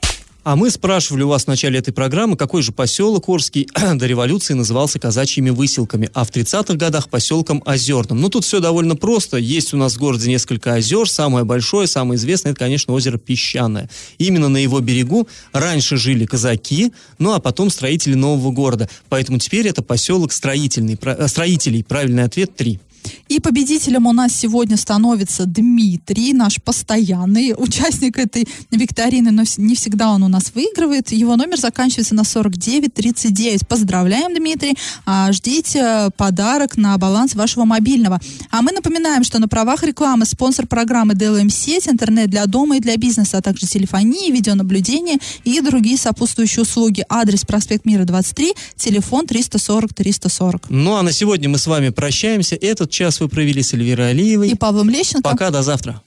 А 0.49 0.57
мы 0.57 0.71
спрашивали 0.71 1.25
у 1.25 1.29
вас 1.29 1.45
в 1.45 1.49
начале 1.49 1.79
этой 1.79 1.93
программы, 1.93 2.35
какой 2.35 2.63
же 2.63 2.73
поселок 2.73 3.29
Орский 3.29 3.69
до 3.97 4.07
революции 4.07 4.55
назывался 4.55 4.99
казачьими 4.99 5.51
выселками, 5.51 6.09
а 6.15 6.25
в 6.25 6.31
30-х 6.31 6.73
годах 6.77 7.11
поселком 7.11 7.63
Озерным. 7.67 8.19
Ну, 8.23 8.31
тут 8.31 8.47
все 8.47 8.59
довольно 8.59 8.97
просто. 8.97 9.37
Есть 9.37 9.75
у 9.75 9.77
нас 9.77 9.97
в 9.97 9.99
городе 9.99 10.31
несколько 10.31 10.73
озер. 10.73 11.07
Самое 11.07 11.45
большое, 11.45 11.87
самое 11.87 12.17
известное, 12.17 12.53
это, 12.53 12.61
конечно, 12.61 12.95
озеро 12.95 13.19
Песчаное. 13.19 13.91
Именно 14.17 14.49
на 14.49 14.57
его 14.57 14.81
берегу 14.81 15.29
раньше 15.53 15.99
жили 15.99 16.25
казаки, 16.25 16.95
ну, 17.19 17.35
а 17.35 17.41
потом 17.41 17.69
строители 17.69 18.15
нового 18.15 18.51
города. 18.51 18.89
Поэтому 19.11 19.39
теперь 19.39 19.69
это 19.69 19.83
поселок 19.83 20.33
строительный, 20.33 20.99
э, 20.99 21.29
строителей. 21.29 21.85
Правильный 21.85 22.25
ответ– 22.25 22.55
три. 22.57 22.81
И 23.29 23.41
победителем 23.41 24.07
у 24.07 24.13
нас 24.13 24.35
сегодня 24.35 24.77
становится 24.77 25.47
Дмитрий, 25.47 26.33
наш 26.33 26.61
постоянный 26.63 27.55
участник 27.59 28.19
этой 28.19 28.49
викторины, 28.71 29.31
но 29.31 29.43
не 29.57 29.75
всегда 29.75 30.11
он 30.11 30.23
у 30.23 30.29
нас 30.29 30.53
выигрывает. 30.55 31.13
Его 31.13 31.37
номер 31.37 31.59
заканчивается 31.59 32.15
на 32.15 32.25
4939. 32.25 33.67
Поздравляем, 33.67 34.35
Дмитрий. 34.35 34.77
А, 35.07 35.33
Ждите 35.33 36.11
подарок 36.17 36.77
на 36.77 36.97
баланс 36.99 37.35
вашего 37.35 37.65
мобильного. 37.65 38.21
А 38.51 38.63
мы 38.63 38.73
напоминаем, 38.73 39.25
что 39.25 39.39
на 39.39 39.49
правах 39.49 39.83
рекламы 39.83 40.25
спонсор 40.25 40.67
программы 40.67 41.15
DLM 41.15 41.51
сеть, 41.51 41.89
интернет 41.89 42.31
для 42.31 42.47
дома 42.47 42.77
и 42.77 42.81
для 42.81 42.97
бизнеса, 42.97 43.39
а 43.39 43.43
также 43.43 43.67
телефонии, 43.67 44.31
видеонаблюдение 44.31 45.19
и 45.45 45.61
другие 45.61 45.97
сопутствующие 45.97 46.63
услуги. 46.63 47.05
Адрес 47.09 47.45
проспект 47.45 47.85
Мира 47.85 48.05
23, 48.05 48.53
телефон 48.77 49.27
340 49.27 49.95
340. 49.95 50.71
Ну, 50.71 50.95
а 50.95 51.03
на 51.03 51.13
сегодня 51.13 51.49
мы 51.49 51.59
с 51.59 51.67
вами 51.67 51.91
прощаемся. 51.91 52.57
Этот 52.57 52.91
час 52.99 53.21
вы 53.21 53.29
провели 53.29 53.63
с 53.63 53.75
Эльвирой 53.75 54.11
Алиевой. 54.11 54.49
И 54.49 54.55
Павлом 54.57 54.91
Лещенко. 54.91 55.23
Пока, 55.23 55.51
до 55.51 55.63
завтра. 55.63 56.03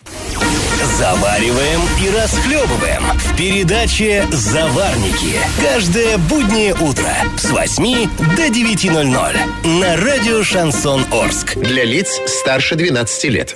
Завариваем 0.97 1.79
и 2.03 2.09
расхлебываем 2.09 3.03
в 3.17 3.37
передаче 3.37 4.27
«Заварники». 4.31 5.39
Каждое 5.61 6.17
буднее 6.17 6.73
утро 6.73 7.09
с 7.37 7.49
8 7.49 8.09
до 8.35 8.47
9.00 8.47 9.79
на 9.79 9.95
радио 9.95 10.43
«Шансон 10.43 11.05
Орск». 11.11 11.55
Для 11.55 11.85
лиц 11.85 12.19
старше 12.27 12.75
12 12.75 13.23
лет. 13.25 13.55